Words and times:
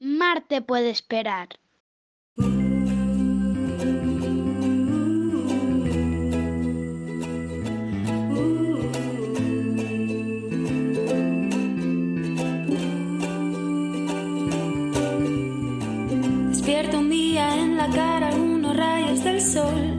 Marte 0.00 0.62
puede 0.62 0.90
esperar. 0.90 1.48
Despierta 16.48 16.98
un 16.98 17.10
día 17.10 17.56
en 17.56 17.76
la 17.76 17.90
cara 17.90 18.28
algunos 18.28 18.76
rayos 18.76 19.24
del 19.24 19.40
sol. 19.40 19.98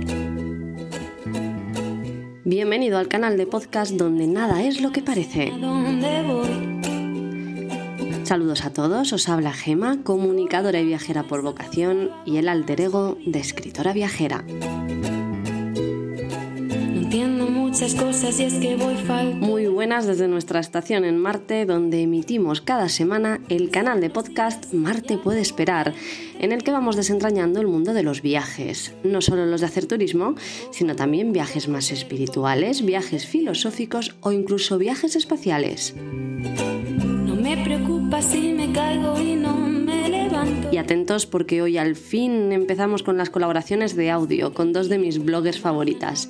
Bienvenido 2.46 2.98
al 2.98 3.10
canal 3.10 3.38
de 3.38 3.46
podcast 3.46 3.92
donde 3.92 4.28
nada 4.28 4.64
es 4.64 4.80
lo 4.80 4.94
que 4.94 5.02
parece. 5.02 5.52
¿A 5.52 5.58
dónde 5.58 6.24
voy? 6.24 6.69
Saludos 8.30 8.64
a 8.64 8.72
todos, 8.72 9.12
os 9.12 9.28
habla 9.28 9.54
Gema, 9.54 10.04
comunicadora 10.04 10.80
y 10.80 10.86
viajera 10.86 11.24
por 11.24 11.42
vocación 11.42 12.12
y 12.28 12.38
el 12.38 12.48
alter 12.48 12.80
ego 12.80 13.18
de 13.26 13.40
escritora 13.40 13.92
viajera. 13.92 14.44
No 14.44 14.92
entiendo 17.02 17.48
muchas 17.48 17.96
cosas 17.96 18.40
y 18.40 18.44
es 18.44 18.54
que 18.54 18.76
voy 18.76 18.98
falta. 18.98 19.36
Muy 19.36 19.66
buenas 19.66 20.06
desde 20.06 20.28
nuestra 20.28 20.60
estación 20.60 21.06
en 21.06 21.18
Marte, 21.18 21.66
donde 21.66 22.04
emitimos 22.04 22.62
cada 22.62 22.88
semana 22.88 23.40
el 23.50 23.72
canal 23.72 24.00
de 24.00 24.12
podcast 24.12 24.76
Marte 24.76 25.18
puede 25.18 25.42
esperar, 25.42 25.96
en 26.40 26.52
el 26.52 26.64
que 26.64 26.70
vamos 26.70 26.98
desentrañando 26.98 27.60
el 27.60 27.66
mundo 27.66 27.96
de 27.96 28.04
los 28.04 28.22
viajes, 28.22 28.94
no 29.04 29.22
solo 29.22 29.48
los 29.48 29.62
de 29.62 29.66
hacer 29.66 29.88
turismo, 29.88 30.36
sino 30.70 30.96
también 30.96 31.34
viajes 31.34 31.68
más 31.68 31.92
espirituales, 31.92 32.86
viajes 32.86 33.26
filosóficos 33.26 34.16
o 34.22 34.32
incluso 34.32 34.78
viajes 34.78 35.16
espaciales. 35.16 35.96
Me 38.20 38.74
caigo 38.74 39.18
y 39.18 39.36
no 39.38 39.56
me 39.56 40.10
levanto. 40.10 40.68
Y 40.74 40.78
atentos 40.78 41.26
porque 41.26 41.62
hoy 41.62 41.78
al 41.78 41.96
fin 41.96 42.52
empezamos 42.52 43.02
con 43.02 43.16
las 43.16 43.30
colaboraciones 43.30 43.96
de 43.96 44.12
audio 44.12 44.54
con 44.54 44.74
dos 44.74 44.90
de 44.90 44.98
mis 44.98 45.24
bloggers 45.24 45.62
favoritas. 45.62 46.30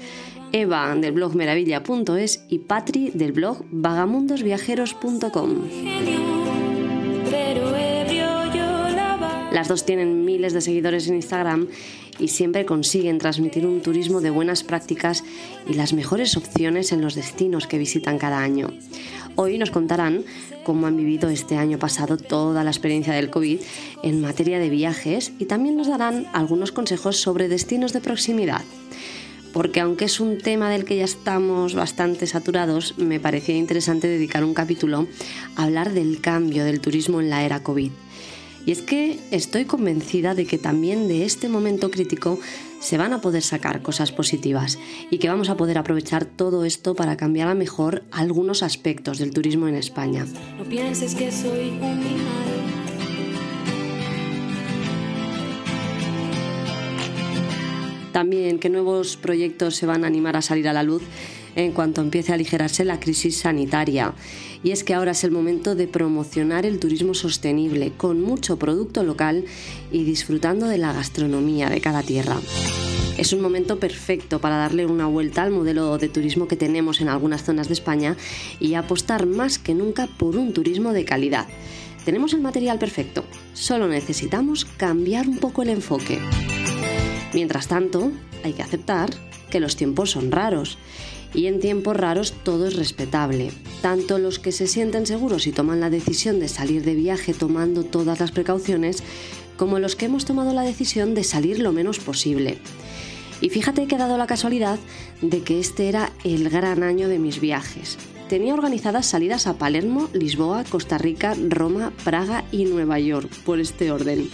Eva 0.52 0.96
del 0.96 1.14
blog 1.14 1.34
meravilla.es 1.36 2.46
y 2.48 2.60
Patri 2.60 3.10
del 3.16 3.32
blog 3.32 3.66
vagamundosviajeros.com. 3.72 5.50
Las 9.52 9.68
dos 9.68 9.84
tienen 9.84 10.26
miles 10.26 10.54
de 10.54 10.62
seguidores 10.62 11.08
en 11.08 11.16
Instagram 11.16 11.70
y 12.20 12.28
siempre 12.28 12.66
consiguen 12.66 13.18
transmitir 13.18 13.66
un 13.66 13.82
turismo 13.82 14.22
de 14.22 14.30
buenas 14.30 14.64
prácticas 14.64 15.24
y 15.68 15.74
las 15.74 15.94
mejores 15.94 16.38
opciones 16.38 16.92
en 16.92 17.02
los 17.02 17.16
destinos 17.16 17.68
que 17.68 17.78
visitan 17.78 18.20
cada 18.20 18.40
año. 18.40 18.68
Hoy 19.36 19.58
nos 19.58 19.72
contarán 19.72 20.26
cómo 20.64 20.88
han 20.88 20.98
vivido 20.98 21.30
este 21.30 21.56
año 21.56 21.80
pasado 21.80 22.18
toda 22.18 22.64
la 22.64 22.72
experiencia 22.72 23.14
del 23.14 23.30
COVID 23.30 23.60
en 24.04 24.22
materia 24.22 24.60
de 24.60 24.70
viajes 24.70 25.32
y 25.40 25.46
también 25.46 25.78
nos 25.78 25.88
darán 25.88 26.28
algunos 26.34 26.72
consejos 26.72 27.18
sobre 27.18 27.48
destinos 27.48 27.94
de 27.94 28.02
proximidad. 28.02 28.62
Porque 29.54 29.80
aunque 29.80 30.06
es 30.06 30.20
un 30.20 30.38
tema 30.38 30.70
del 30.70 30.86
que 30.86 30.98
ya 30.98 31.06
estamos 31.06 31.74
bastante 31.74 32.28
saturados, 32.28 32.98
me 32.98 33.20
parecía 33.20 33.56
interesante 33.56 34.08
dedicar 34.08 34.44
un 34.44 34.54
capítulo 34.54 35.08
a 35.56 35.64
hablar 35.64 35.94
del 35.94 36.22
cambio 36.22 36.66
del 36.66 36.82
turismo 36.82 37.20
en 37.20 37.30
la 37.30 37.44
era 37.44 37.64
COVID. 37.64 37.92
Y 38.66 38.72
es 38.72 38.82
que 38.82 39.20
estoy 39.32 39.66
convencida 39.66 40.36
de 40.36 40.46
que 40.46 40.58
también 40.58 41.08
de 41.08 41.26
este 41.26 41.50
momento 41.50 41.90
crítico 41.90 42.40
se 42.80 42.98
van 42.98 43.14
a 43.14 43.22
poder 43.22 43.42
sacar 43.42 43.82
cosas 43.82 44.12
positivas 44.12 44.80
y 45.10 45.18
que 45.18 45.30
vamos 45.30 45.50
a 45.50 45.58
poder 45.58 45.78
aprovechar 45.78 46.26
todo 46.26 46.66
esto 46.66 46.96
para 46.96 47.18
cambiar 47.18 47.48
a 47.48 47.56
mejor 47.56 48.04
algunos 48.12 48.64
aspectos 48.64 49.18
del 49.18 49.32
turismo 49.32 49.68
en 49.68 49.76
España. 49.76 50.26
No 50.58 50.64
pienses 50.64 51.16
que 51.16 51.32
soy 51.32 51.70
un 51.70 52.00
mimado. 52.00 52.50
También 58.12 58.60
qué 58.60 58.70
nuevos 58.70 59.18
proyectos 59.18 59.76
se 59.76 59.86
van 59.86 60.04
a 60.04 60.08
animar 60.08 60.36
a 60.36 60.42
salir 60.42 60.68
a 60.68 60.74
la 60.74 60.84
luz 60.84 61.04
en 61.64 61.74
cuanto 61.74 62.02
empiece 62.02 62.32
a 62.32 62.36
aligerarse 62.36 62.86
la 62.86 63.00
crisis 63.00 63.38
sanitaria. 63.38 64.14
Y 64.64 64.72
es 64.72 64.84
que 64.84 64.94
ahora 64.94 65.12
es 65.12 65.24
el 65.24 65.32
momento 65.32 65.76
de 65.76 65.88
promocionar 65.88 66.66
el 66.66 66.80
turismo 66.80 67.14
sostenible 67.14 67.92
con 67.96 68.22
mucho 68.22 68.58
producto 68.58 69.04
local 69.04 69.46
y 69.92 70.04
disfrutando 70.04 70.68
de 70.68 70.78
la 70.78 70.94
gastronomía 70.94 71.70
de 71.70 71.82
cada 71.82 72.04
tierra. 72.04 72.38
Es 73.18 73.34
un 73.34 73.42
momento 73.42 73.80
perfecto 73.80 74.40
para 74.40 74.56
darle 74.56 74.86
una 74.86 75.06
vuelta 75.06 75.44
al 75.44 75.52
modelo 75.52 75.98
de 75.98 76.08
turismo 76.08 76.48
que 76.48 76.56
tenemos 76.56 77.02
en 77.02 77.10
algunas 77.10 77.44
zonas 77.44 77.68
de 77.68 77.74
España 77.74 78.16
y 78.62 78.76
apostar 78.76 79.26
más 79.26 79.60
que 79.60 79.74
nunca 79.74 80.08
por 80.08 80.38
un 80.38 80.54
turismo 80.54 80.94
de 80.94 81.04
calidad. 81.04 81.46
Tenemos 82.06 82.34
el 82.34 82.42
material 82.42 82.80
perfecto, 82.80 83.26
solo 83.54 83.90
necesitamos 83.90 84.64
cambiar 84.64 85.28
un 85.28 85.38
poco 85.38 85.64
el 85.64 85.70
enfoque. 85.70 86.20
Mientras 87.34 87.68
tanto, 87.68 88.12
hay 88.44 88.54
que 88.54 88.64
aceptar 88.64 89.10
que 89.50 89.60
los 89.60 89.76
tiempos 89.76 90.12
son 90.12 90.32
raros. 90.32 90.78
Y 91.34 91.48
en 91.48 91.60
tiempos 91.60 91.96
raros 91.96 92.34
todo 92.44 92.68
es 92.68 92.76
respetable. 92.76 93.52
Tanto 93.82 94.18
los 94.18 94.40
que 94.40 94.52
se 94.52 94.68
sienten 94.68 95.06
seguros 95.06 95.48
y 95.48 95.52
toman 95.52 95.80
la 95.80 95.90
decisión 95.90 96.40
de 96.40 96.48
salir 96.48 96.84
de 96.84 96.96
viaje 96.96 97.34
tomando 97.34 97.84
todas 97.84 98.20
las 98.20 98.32
precauciones, 98.32 99.04
como 99.58 99.80
los 99.80 99.96
que 99.96 100.06
hemos 100.06 100.26
tomado 100.26 100.54
la 100.54 100.64
decisión 100.64 101.14
de 101.14 101.24
salir 101.24 101.60
lo 101.60 101.72
menos 101.72 102.00
posible. 102.00 102.58
Y 103.42 103.50
fíjate 103.50 103.88
que 103.88 103.96
ha 103.96 104.00
dado 104.00 104.18
la 104.18 104.28
casualidad 104.28 104.80
de 105.22 105.42
que 105.42 105.60
este 105.60 105.88
era 105.88 106.12
el 106.24 106.50
gran 106.50 106.84
año 106.84 107.08
de 107.08 107.20
mis 107.20 107.40
viajes. 107.40 107.98
Tenía 108.30 108.54
organizadas 108.54 109.08
salidas 109.08 109.48
a 109.48 109.56
Palermo, 109.56 110.08
Lisboa, 110.14 110.64
Costa 110.64 111.00
Rica, 111.00 111.34
Roma, 111.48 111.92
Praga 112.04 112.44
y 112.52 112.66
Nueva 112.66 113.00
York, 113.00 113.28
por 113.44 113.60
este 113.60 113.92
orden. 113.92 114.30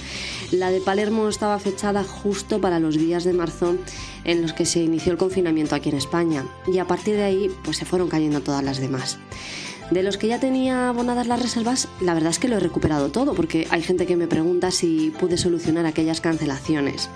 La 0.51 0.69
de 0.69 0.81
Palermo 0.81 1.29
estaba 1.29 1.57
fechada 1.59 2.03
justo 2.03 2.59
para 2.59 2.81
los 2.81 2.97
días 2.97 3.23
de 3.23 3.31
marzo 3.31 3.77
en 4.25 4.41
los 4.41 4.51
que 4.51 4.65
se 4.65 4.83
inició 4.83 5.13
el 5.13 5.17
confinamiento 5.17 5.75
aquí 5.75 5.87
en 5.87 5.95
España 5.95 6.43
y 6.67 6.79
a 6.79 6.87
partir 6.87 7.15
de 7.15 7.23
ahí 7.23 7.49
pues 7.63 7.77
se 7.77 7.85
fueron 7.85 8.09
cayendo 8.09 8.41
todas 8.41 8.65
las 8.65 8.79
demás. 8.79 9.17
De 9.91 10.03
los 10.03 10.17
que 10.17 10.27
ya 10.27 10.41
tenía 10.41 10.89
abonadas 10.89 11.27
las 11.27 11.41
reservas, 11.41 11.87
la 12.01 12.13
verdad 12.13 12.31
es 12.31 12.39
que 12.39 12.49
lo 12.49 12.57
he 12.57 12.59
recuperado 12.59 13.11
todo 13.11 13.33
porque 13.33 13.65
hay 13.69 13.81
gente 13.81 14.05
que 14.05 14.17
me 14.17 14.27
pregunta 14.27 14.71
si 14.71 15.13
pude 15.17 15.37
solucionar 15.37 15.85
aquellas 15.85 16.19
cancelaciones. 16.19 17.09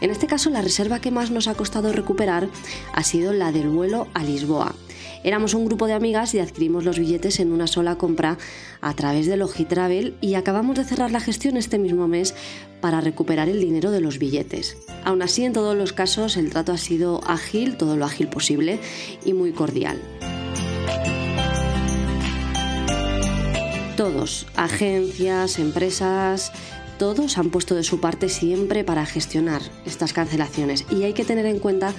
En 0.00 0.10
este 0.10 0.26
caso, 0.26 0.50
la 0.50 0.62
reserva 0.62 1.00
que 1.00 1.12
más 1.12 1.30
nos 1.30 1.46
ha 1.46 1.54
costado 1.54 1.92
recuperar 1.92 2.48
ha 2.92 3.04
sido 3.04 3.32
la 3.32 3.52
del 3.52 3.68
vuelo 3.68 4.08
a 4.14 4.24
Lisboa. 4.24 4.74
Éramos 5.24 5.54
un 5.54 5.64
grupo 5.64 5.86
de 5.86 5.94
amigas 5.94 6.34
y 6.34 6.38
adquirimos 6.38 6.84
los 6.84 6.98
billetes 6.98 7.40
en 7.40 7.52
una 7.52 7.66
sola 7.66 7.96
compra 7.96 8.38
a 8.80 8.94
través 8.94 9.26
de 9.26 9.36
Logitravel 9.36 10.14
y 10.20 10.34
acabamos 10.34 10.76
de 10.76 10.84
cerrar 10.84 11.10
la 11.10 11.20
gestión 11.20 11.56
este 11.56 11.78
mismo 11.78 12.08
mes 12.08 12.34
para 12.80 13.00
recuperar 13.00 13.48
el 13.48 13.60
dinero 13.60 13.90
de 13.90 14.00
los 14.00 14.18
billetes. 14.18 14.76
Aún 15.04 15.22
así, 15.22 15.44
en 15.44 15.52
todos 15.52 15.76
los 15.76 15.92
casos, 15.92 16.36
el 16.36 16.50
trato 16.50 16.72
ha 16.72 16.78
sido 16.78 17.20
ágil, 17.26 17.76
todo 17.76 17.96
lo 17.96 18.04
ágil 18.04 18.28
posible 18.28 18.78
y 19.24 19.32
muy 19.32 19.52
cordial. 19.52 20.00
Todos, 23.96 24.46
agencias, 24.54 25.58
empresas, 25.58 26.52
todos 26.98 27.38
han 27.38 27.50
puesto 27.50 27.74
de 27.74 27.82
su 27.82 28.00
parte 28.00 28.28
siempre 28.28 28.84
para 28.84 29.06
gestionar 29.06 29.62
estas 29.86 30.12
cancelaciones 30.12 30.84
y 30.90 31.04
hay 31.04 31.14
que 31.14 31.24
tener 31.24 31.46
en 31.46 31.58
cuenta 31.58 31.92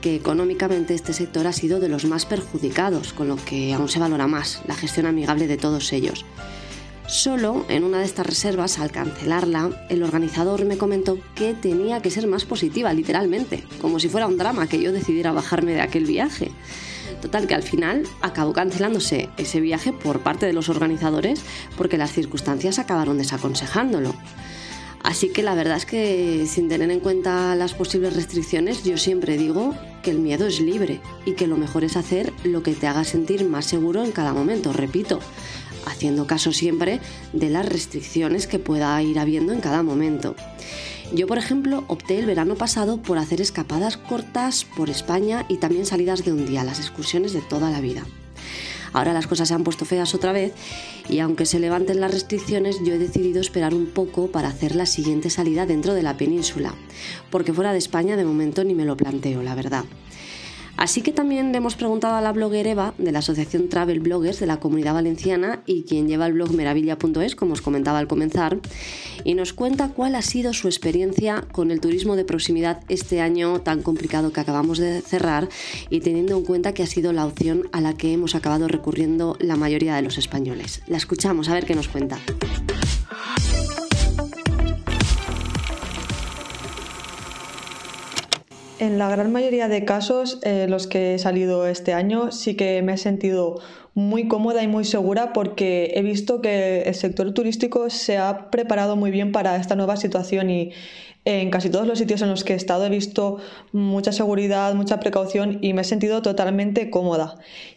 que 0.00 0.14
económicamente 0.14 0.94
este 0.94 1.12
sector 1.12 1.46
ha 1.46 1.52
sido 1.52 1.80
de 1.80 1.88
los 1.88 2.04
más 2.04 2.26
perjudicados, 2.26 3.12
con 3.12 3.28
lo 3.28 3.36
que 3.36 3.74
aún 3.74 3.88
se 3.88 3.98
valora 3.98 4.26
más 4.26 4.62
la 4.66 4.74
gestión 4.74 5.06
amigable 5.06 5.46
de 5.46 5.56
todos 5.56 5.92
ellos. 5.92 6.24
Solo 7.08 7.64
en 7.70 7.84
una 7.84 8.00
de 8.00 8.04
estas 8.04 8.26
reservas, 8.26 8.78
al 8.78 8.90
cancelarla, 8.92 9.86
el 9.88 10.02
organizador 10.02 10.66
me 10.66 10.76
comentó 10.76 11.18
que 11.34 11.54
tenía 11.54 12.02
que 12.02 12.10
ser 12.10 12.26
más 12.26 12.44
positiva, 12.44 12.92
literalmente, 12.92 13.64
como 13.80 13.98
si 13.98 14.10
fuera 14.10 14.26
un 14.26 14.36
drama 14.36 14.66
que 14.66 14.82
yo 14.82 14.92
decidiera 14.92 15.32
bajarme 15.32 15.72
de 15.72 15.80
aquel 15.80 16.04
viaje. 16.04 16.50
Total 17.22 17.46
que 17.46 17.54
al 17.54 17.62
final 17.62 18.04
acabó 18.20 18.52
cancelándose 18.52 19.30
ese 19.38 19.60
viaje 19.60 19.94
por 19.94 20.20
parte 20.20 20.44
de 20.44 20.52
los 20.52 20.68
organizadores 20.68 21.42
porque 21.78 21.96
las 21.96 22.12
circunstancias 22.12 22.78
acabaron 22.78 23.16
desaconsejándolo. 23.16 24.14
Así 25.08 25.30
que 25.30 25.42
la 25.42 25.54
verdad 25.54 25.78
es 25.78 25.86
que 25.86 26.44
sin 26.46 26.68
tener 26.68 26.90
en 26.90 27.00
cuenta 27.00 27.54
las 27.54 27.72
posibles 27.72 28.14
restricciones, 28.14 28.84
yo 28.84 28.98
siempre 28.98 29.38
digo 29.38 29.74
que 30.02 30.10
el 30.10 30.18
miedo 30.18 30.46
es 30.46 30.60
libre 30.60 31.00
y 31.24 31.32
que 31.32 31.46
lo 31.46 31.56
mejor 31.56 31.82
es 31.82 31.96
hacer 31.96 32.30
lo 32.44 32.62
que 32.62 32.74
te 32.74 32.86
haga 32.86 33.04
sentir 33.04 33.48
más 33.48 33.64
seguro 33.64 34.04
en 34.04 34.12
cada 34.12 34.34
momento, 34.34 34.70
repito, 34.74 35.18
haciendo 35.86 36.26
caso 36.26 36.52
siempre 36.52 37.00
de 37.32 37.48
las 37.48 37.66
restricciones 37.66 38.46
que 38.46 38.58
pueda 38.58 39.02
ir 39.02 39.18
habiendo 39.18 39.54
en 39.54 39.62
cada 39.62 39.82
momento. 39.82 40.36
Yo, 41.14 41.26
por 41.26 41.38
ejemplo, 41.38 41.84
opté 41.88 42.18
el 42.18 42.26
verano 42.26 42.56
pasado 42.56 43.00
por 43.00 43.16
hacer 43.16 43.40
escapadas 43.40 43.96
cortas 43.96 44.66
por 44.76 44.90
España 44.90 45.46
y 45.48 45.56
también 45.56 45.86
salidas 45.86 46.22
de 46.22 46.34
un 46.34 46.44
día, 46.44 46.64
las 46.64 46.80
excursiones 46.80 47.32
de 47.32 47.40
toda 47.40 47.70
la 47.70 47.80
vida. 47.80 48.04
Ahora 48.92 49.12
las 49.12 49.26
cosas 49.26 49.48
se 49.48 49.54
han 49.54 49.64
puesto 49.64 49.84
feas 49.84 50.14
otra 50.14 50.32
vez 50.32 50.52
y 51.08 51.20
aunque 51.20 51.46
se 51.46 51.58
levanten 51.58 52.00
las 52.00 52.12
restricciones, 52.12 52.76
yo 52.84 52.94
he 52.94 52.98
decidido 52.98 53.40
esperar 53.40 53.74
un 53.74 53.86
poco 53.86 54.28
para 54.28 54.48
hacer 54.48 54.74
la 54.74 54.86
siguiente 54.86 55.30
salida 55.30 55.66
dentro 55.66 55.94
de 55.94 56.02
la 56.02 56.16
península, 56.16 56.74
porque 57.30 57.52
fuera 57.52 57.72
de 57.72 57.78
España 57.78 58.16
de 58.16 58.24
momento 58.24 58.64
ni 58.64 58.74
me 58.74 58.84
lo 58.84 58.96
planteo, 58.96 59.42
la 59.42 59.54
verdad. 59.54 59.84
Así 60.78 61.02
que 61.02 61.10
también 61.10 61.50
le 61.50 61.58
hemos 61.58 61.74
preguntado 61.74 62.14
a 62.14 62.20
la 62.20 62.30
blogger 62.30 62.68
Eva 62.68 62.94
de 62.98 63.10
la 63.10 63.18
Asociación 63.18 63.68
Travel 63.68 63.98
Bloggers 63.98 64.38
de 64.38 64.46
la 64.46 64.60
Comunidad 64.60 64.94
Valenciana 64.94 65.60
y 65.66 65.82
quien 65.82 66.06
lleva 66.06 66.26
el 66.26 66.34
blog 66.34 66.52
meravilla.es, 66.52 67.34
como 67.34 67.54
os 67.54 67.62
comentaba 67.62 67.98
al 67.98 68.06
comenzar, 68.06 68.60
y 69.24 69.34
nos 69.34 69.52
cuenta 69.52 69.88
cuál 69.88 70.14
ha 70.14 70.22
sido 70.22 70.52
su 70.52 70.68
experiencia 70.68 71.44
con 71.50 71.72
el 71.72 71.80
turismo 71.80 72.14
de 72.14 72.24
proximidad 72.24 72.80
este 72.88 73.20
año 73.20 73.60
tan 73.60 73.82
complicado 73.82 74.32
que 74.32 74.38
acabamos 74.38 74.78
de 74.78 75.00
cerrar 75.02 75.48
y 75.90 75.98
teniendo 75.98 76.38
en 76.38 76.44
cuenta 76.44 76.72
que 76.72 76.84
ha 76.84 76.86
sido 76.86 77.12
la 77.12 77.26
opción 77.26 77.68
a 77.72 77.80
la 77.80 77.94
que 77.94 78.12
hemos 78.12 78.36
acabado 78.36 78.68
recurriendo 78.68 79.36
la 79.40 79.56
mayoría 79.56 79.96
de 79.96 80.02
los 80.02 80.16
españoles. 80.16 80.82
La 80.86 80.96
escuchamos 80.96 81.48
a 81.48 81.54
ver 81.54 81.66
qué 81.66 81.74
nos 81.74 81.88
cuenta. 81.88 82.20
En 88.78 88.96
la 88.96 89.08
gran 89.10 89.32
mayoría 89.32 89.66
de 89.66 89.84
casos, 89.84 90.38
eh, 90.42 90.66
los 90.68 90.86
que 90.86 91.14
he 91.14 91.18
salido 91.18 91.66
este 91.66 91.94
año, 91.94 92.30
sí 92.30 92.54
que 92.54 92.80
me 92.82 92.92
he 92.92 92.96
sentido 92.96 93.60
muy 93.94 94.28
cómoda 94.28 94.62
y 94.62 94.68
muy 94.68 94.84
segura 94.84 95.32
porque 95.32 95.92
he 95.96 96.02
visto 96.02 96.40
que 96.40 96.82
el 96.82 96.94
sector 96.94 97.34
turístico 97.34 97.90
se 97.90 98.18
ha 98.18 98.50
preparado 98.50 98.94
muy 98.94 99.10
bien 99.10 99.32
para 99.32 99.56
esta 99.56 99.74
nueva 99.74 99.96
situación 99.96 100.50
y 100.50 100.70
en 101.24 101.50
casi 101.50 101.68
todos 101.68 101.86
los 101.86 101.98
sitios 101.98 102.22
en 102.22 102.30
los 102.30 102.44
que 102.44 102.54
he 102.54 102.56
estado 102.56 102.86
he 102.86 102.90
visto 102.90 103.38
mucha 103.72 104.12
seguridad, 104.12 104.74
mucha 104.74 104.98
precaución 104.98 105.58
y 105.60 105.72
me 105.72 105.82
he 105.82 105.84
sentido 105.84 106.22
totalmente 106.22 106.90
cómoda. 106.90 107.36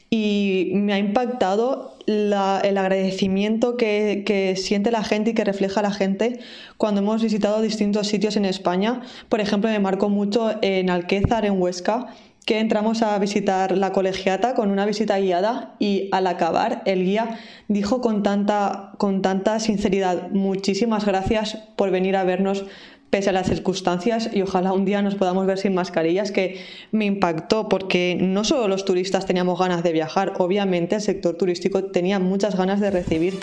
Y 0.09 0.71
me 0.73 0.93
ha 0.93 0.97
impactado 0.99 1.97
el 2.05 2.33
agradecimiento 2.33 3.77
que, 3.77 4.23
que, 4.25 4.55
siente 4.57 4.91
la 4.91 5.03
gente 5.03 5.31
y 5.31 5.33
que 5.33 5.45
refleja 5.45 5.81
la 5.81 5.91
gente 5.91 6.39
cuando 6.77 7.01
hemos 7.01 7.23
visitado 7.23 7.61
distintos 7.61 8.07
sitios 8.07 8.35
en 8.35 8.45
España. 8.45 9.01
Por 9.29 9.39
ejemplo, 9.39 9.69
me 9.69 9.79
marcó 9.79 10.09
mucho 10.09 10.53
en 10.61 10.89
Alquézar, 10.89 11.45
en 11.45 11.61
Huesca, 11.61 12.13
que 12.45 12.59
entramos 12.59 13.03
a 13.03 13.17
visitar 13.19 13.77
la 13.77 13.91
colegiata 13.91 14.55
con 14.55 14.71
una 14.71 14.85
visita 14.85 15.19
guiada 15.19 15.75
y 15.77 16.09
al 16.11 16.25
acabar 16.25 16.81
el 16.85 17.05
guía 17.05 17.37
dijo 17.67 18.01
con 18.01 18.23
tanta, 18.23 18.93
con 18.97 19.21
tanta 19.21 19.59
sinceridad 19.59 20.31
muchísimas 20.31 21.05
gracias 21.05 21.55
por 21.75 21.91
venir 21.91 22.15
a 22.15 22.23
vernos 22.23 22.65
pese 23.11 23.29
a 23.29 23.33
las 23.33 23.47
circunstancias 23.47 24.29
y 24.33 24.41
ojalá 24.41 24.71
un 24.71 24.85
día 24.85 25.01
nos 25.01 25.15
podamos 25.15 25.45
ver 25.45 25.57
sin 25.57 25.75
mascarillas 25.75 26.31
que 26.31 26.63
me 26.91 27.05
impactó 27.05 27.67
porque 27.67 28.17
no 28.19 28.45
solo 28.45 28.69
los 28.69 28.85
turistas 28.85 29.25
teníamos 29.25 29.59
ganas 29.59 29.83
de 29.83 29.91
viajar, 29.91 30.33
obviamente 30.39 30.95
el 30.95 31.01
sector 31.01 31.35
turístico 31.35 31.83
tenía 31.83 32.19
muchas 32.19 32.55
ganas 32.55 32.79
de 32.79 32.89
recibir. 32.89 33.37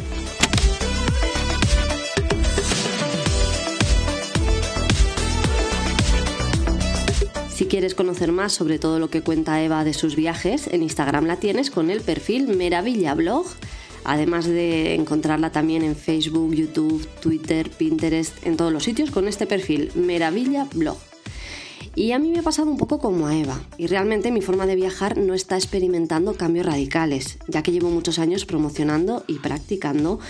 Si 7.55 7.67
quieres 7.67 7.95
conocer 7.95 8.33
más 8.33 8.53
sobre 8.53 8.79
todo 8.79 8.99
lo 8.99 9.11
que 9.11 9.21
cuenta 9.21 9.63
Eva 9.63 9.85
de 9.85 9.93
sus 9.93 10.17
viajes, 10.17 10.69
en 10.69 10.83
Instagram 10.83 11.27
la 11.27 11.37
tienes 11.37 11.71
con 11.71 11.91
el 11.91 12.01
perfil 12.01 12.57
Meravilla 12.57 13.15
Blog, 13.15 13.45
además 14.05 14.47
de 14.47 14.95
encontrarla 14.95 15.51
también 15.53 15.83
en 15.83 15.97
Facebook, 15.97 16.55
YouTube, 16.55 17.07
Twitter, 17.21 17.71
Pinterest, 17.71 18.35
en 18.47 18.57
todos 18.57 18.73
los 18.73 18.85
sitios 18.85 19.11
con 19.11 19.29
este 19.29 19.47
perfil 19.47 19.91
Meravilla 19.95 20.67
Blog. 20.75 20.99
Y 21.99 22.13
a 22.13 22.21
mí 22.21 22.31
me 22.31 22.39
ha 22.39 22.43
pasado 22.43 22.71
un 22.71 22.77
poco 22.77 23.01
como 23.01 23.27
a 23.27 23.37
Eva, 23.37 23.61
y 23.77 23.89
realmente 23.89 24.31
mi 24.31 24.41
forma 24.41 24.67
de 24.67 24.77
viajar 24.77 25.19
no 25.19 25.35
está 25.35 25.57
experimentando 25.57 26.35
cambios 26.35 26.67
radicales, 26.67 27.39
ya 27.49 27.65
que 27.65 27.73
llevo 27.73 27.91
muchos 27.91 28.21
años 28.21 28.45
promocionando 28.45 29.25
y 29.27 29.41
practicando 29.41 30.21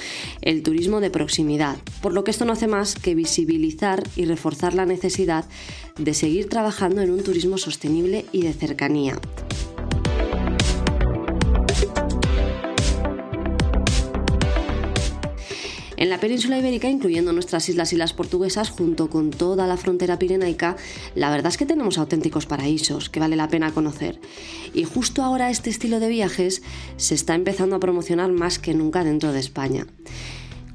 el 0.40 0.62
turismo 0.62 1.00
de 1.00 1.10
proximidad, 1.10 1.76
por 2.00 2.14
lo 2.14 2.24
que 2.24 2.30
esto 2.30 2.46
no 2.46 2.54
hace 2.54 2.68
más 2.68 2.94
que 2.94 3.14
visibilizar 3.14 4.02
y 4.16 4.24
reforzar 4.24 4.72
la 4.72 4.86
necesidad 4.86 5.44
de 5.98 6.14
seguir 6.14 6.48
trabajando 6.48 7.02
en 7.02 7.10
un 7.10 7.22
turismo 7.22 7.58
sostenible 7.58 8.24
y 8.32 8.44
de 8.44 8.54
cercanía. 8.54 9.20
En 15.98 16.10
la 16.10 16.20
península 16.20 16.56
ibérica, 16.56 16.88
incluyendo 16.88 17.32
nuestras 17.32 17.68
islas 17.68 17.92
y 17.92 17.96
las 17.96 18.12
portuguesas, 18.12 18.70
junto 18.70 19.10
con 19.10 19.30
toda 19.30 19.66
la 19.66 19.76
frontera 19.76 20.16
pirenaica, 20.16 20.76
la 21.16 21.28
verdad 21.28 21.50
es 21.50 21.58
que 21.58 21.66
tenemos 21.66 21.98
auténticos 21.98 22.46
paraísos 22.46 23.10
que 23.10 23.18
vale 23.18 23.34
la 23.34 23.48
pena 23.48 23.74
conocer. 23.74 24.20
Y 24.74 24.84
justo 24.84 25.24
ahora 25.24 25.50
este 25.50 25.70
estilo 25.70 25.98
de 25.98 26.08
viajes 26.08 26.62
se 26.98 27.16
está 27.16 27.34
empezando 27.34 27.74
a 27.74 27.80
promocionar 27.80 28.30
más 28.30 28.60
que 28.60 28.74
nunca 28.74 29.02
dentro 29.02 29.32
de 29.32 29.40
España. 29.40 29.88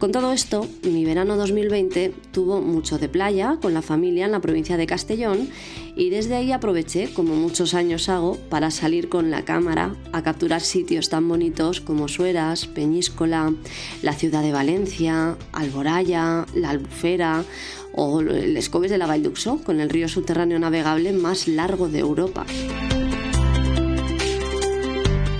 Con 0.04 0.12
todo 0.12 0.34
esto, 0.34 0.68
mi 0.84 1.06
verano 1.06 1.38
2020 1.38 2.14
tuvo 2.34 2.60
mucho 2.60 2.98
de 2.98 3.08
playa 3.08 3.58
con 3.62 3.74
la 3.74 3.82
familia 3.82 4.26
en 4.26 4.34
la 4.34 4.42
provincia 4.42 4.76
de 4.76 4.86
Castellón 4.86 5.48
y 5.96 6.10
desde 6.10 6.36
ahí 6.36 6.52
aproveché, 6.52 7.14
como 7.14 7.36
muchos 7.36 7.74
años 7.74 8.10
hago, 8.10 8.36
para 8.50 8.70
salir 8.70 9.08
con 9.08 9.32
la 9.32 9.46
cámara 9.46 9.96
a 10.12 10.22
capturar 10.22 10.60
sitios 10.60 11.08
tan 11.08 11.30
bonitos 11.30 11.80
como 11.80 12.10
Sueras, 12.10 12.68
Peñíscola, 12.68 13.54
la 14.02 14.12
ciudad 14.12 14.42
de 14.42 14.52
Valencia, 14.52 15.38
Alboraya, 15.54 16.48
la 16.54 16.72
Albufera 16.72 17.46
o 17.94 18.20
el 18.20 18.58
Escobes 18.58 18.92
de 18.92 18.98
la 18.98 19.08
Vall 19.08 19.32
con 19.64 19.80
el 19.80 19.90
río 19.90 20.10
subterráneo 20.10 20.60
navegable 20.60 21.14
más 21.14 21.48
largo 21.48 21.88
de 21.88 22.00
Europa. 22.00 22.46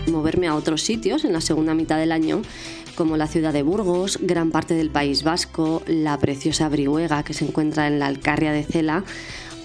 Moverme 0.10 0.48
a 0.48 0.56
otros 0.56 0.84
sitios 0.84 1.26
en 1.26 1.34
la 1.34 1.42
segunda 1.42 1.74
mitad 1.74 1.98
del 1.98 2.14
año 2.14 2.44
como 2.96 3.18
la 3.18 3.28
ciudad 3.28 3.54
de 3.54 3.64
Burgos, 3.64 4.20
gran 4.22 4.52
parte 4.52 4.74
del 4.74 4.90
País 4.90 5.24
Vasco, 5.24 5.82
la 5.88 6.18
preciosa 6.18 6.70
Brihuega 6.70 7.24
que 7.24 7.34
se 7.34 7.46
encuentra 7.46 7.88
en 7.88 8.00
la 8.00 8.08
Alcarria 8.08 8.52
de 8.52 8.64
Cela, 8.64 9.04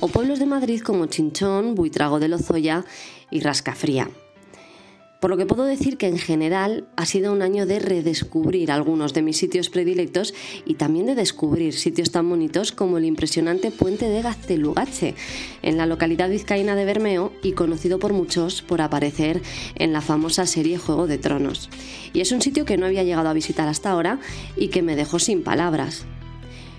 o 0.01 0.09
pueblos 0.09 0.39
de 0.39 0.47
Madrid 0.47 0.81
como 0.81 1.07
Chinchón, 1.07 1.75
Buitrago 1.75 2.21
de 2.21 2.29
Lozoya 2.29 2.85
y 3.31 3.41
Rascafría. 3.41 4.09
Por 5.21 5.31
lo 5.31 5.37
que 5.37 5.47
puedo 5.47 5.65
decir 5.65 5.97
que 5.97 6.07
en 6.07 6.19
general 6.19 6.87
ha 6.95 7.05
sido 7.05 7.33
un 7.33 7.43
año 7.43 7.67
de 7.67 7.81
redescubrir 7.81 8.71
algunos 8.71 9.15
de 9.15 9.23
mis 9.23 9.37
sitios 9.37 9.69
predilectos 9.69 10.33
y 10.65 10.75
también 10.75 11.07
de 11.07 11.17
descubrir 11.17 11.75
sitios 11.75 12.13
tan 12.13 12.29
bonitos 12.29 12.71
como 12.71 12.99
el 12.99 13.05
impresionante 13.05 13.73
puente 13.73 14.09
de 14.09 14.23
Gaztelugache, 14.23 15.17
en 15.63 15.77
la 15.77 15.87
localidad 15.87 16.31
vizcaína 16.31 16.77
de 16.77 16.85
Bermeo 16.85 17.33
y 17.43 17.53
conocido 17.53 17.99
por 17.99 18.13
muchos 18.13 18.63
por 18.63 18.81
aparecer 18.81 19.43
en 19.75 19.93
la 19.93 20.03
famosa 20.03 20.47
serie 20.47 20.79
Juego 20.79 21.09
de 21.09 21.19
Tronos. 21.19 21.69
Y 22.13 22.21
es 22.21 22.31
un 22.31 22.41
sitio 22.41 22.65
que 22.65 22.77
no 22.77 22.87
había 22.87 23.03
llegado 23.03 23.29
a 23.29 23.33
visitar 23.33 23.67
hasta 23.67 23.91
ahora 23.91 24.21
y 24.57 24.69
que 24.69 24.83
me 24.83 24.95
dejó 24.95 25.19
sin 25.19 25.43
palabras. 25.43 26.07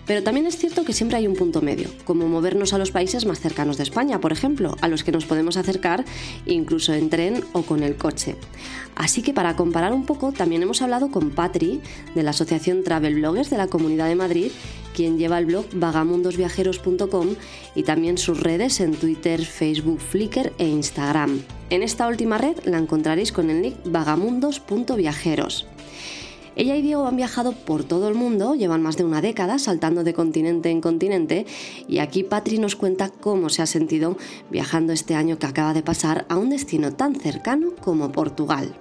Pero 0.10 0.24
también 0.24 0.48
es 0.48 0.58
cierto 0.58 0.86
que 0.86 0.94
siempre 0.94 1.20
hay 1.20 1.28
un 1.28 1.36
punto 1.36 1.62
medio, 1.62 1.88
como 2.04 2.28
movernos 2.28 2.74
a 2.74 2.80
los 2.80 2.90
países 2.90 3.28
más 3.28 3.40
cercanos 3.40 3.78
de 3.78 3.84
España, 3.84 4.20
por 4.20 4.32
ejemplo, 4.32 4.76
a 4.82 4.88
los 4.88 5.04
que 5.04 5.12
nos 5.12 5.28
podemos 5.28 5.56
acercar 5.56 6.04
incluso 6.48 6.96
en 6.96 7.12
tren 7.12 7.44
o 7.54 7.62
con 7.62 7.84
el 7.84 7.96
coche. 7.96 8.36
Así 8.96 9.22
que 9.22 9.36
para 9.36 9.56
comparar 9.56 9.94
un 9.94 10.08
poco, 10.08 10.32
también 10.32 10.64
hemos 10.64 10.82
hablado 10.82 11.12
con 11.12 11.30
Patri, 11.30 11.80
de 12.16 12.24
la 12.24 12.32
Asociación 12.32 12.84
Travel 12.84 13.18
Bloggers 13.18 13.52
de 13.52 13.58
la 13.58 13.68
Comunidad 13.68 14.08
de 14.08 14.16
Madrid, 14.16 14.52
quien 14.96 15.20
lleva 15.20 15.38
el 15.38 15.46
blog 15.46 15.68
vagamundosviajeros.com 15.74 17.36
y 17.76 17.83
también 17.83 18.18
sus 18.18 18.40
redes 18.40 18.80
en 18.80 18.95
Twitter, 18.95 19.45
Facebook, 19.45 20.00
Flickr 20.00 20.54
e 20.57 20.68
Instagram. 20.68 21.44
En 21.69 21.83
esta 21.83 22.07
última 22.07 22.40
red 22.40 22.57
la 22.66 22.80
encontraréis 22.80 23.31
con 23.31 23.52
el 23.52 23.62
nick 23.62 23.76
vagamundos.viajeros. 23.86 25.68
Ella 26.59 26.75
y 26.75 26.81
Diego 26.81 27.07
han 27.07 27.16
viajado 27.16 27.54
por 27.54 27.85
todo 27.85 28.09
el 28.09 28.16
mundo, 28.16 28.54
llevan 28.54 28.83
más 28.83 28.97
de 28.97 29.06
una 29.06 29.21
década 29.21 29.59
saltando 29.59 30.04
de 30.04 30.13
continente 30.13 30.69
en 30.69 30.81
continente 30.81 31.45
y 31.87 31.99
aquí 31.99 32.23
Patri 32.23 32.57
nos 32.57 32.75
cuenta 32.75 33.07
cómo 33.07 33.47
se 33.47 33.61
ha 33.61 33.66
sentido 33.66 34.18
viajando 34.49 34.92
este 34.92 35.16
año 35.16 35.39
que 35.39 35.47
acaba 35.47 35.73
de 35.73 35.83
pasar 35.83 36.25
a 36.28 36.35
un 36.35 36.49
destino 36.49 36.92
tan 36.92 37.16
cercano 37.16 37.69
como 37.80 38.11
Portugal. 38.11 38.75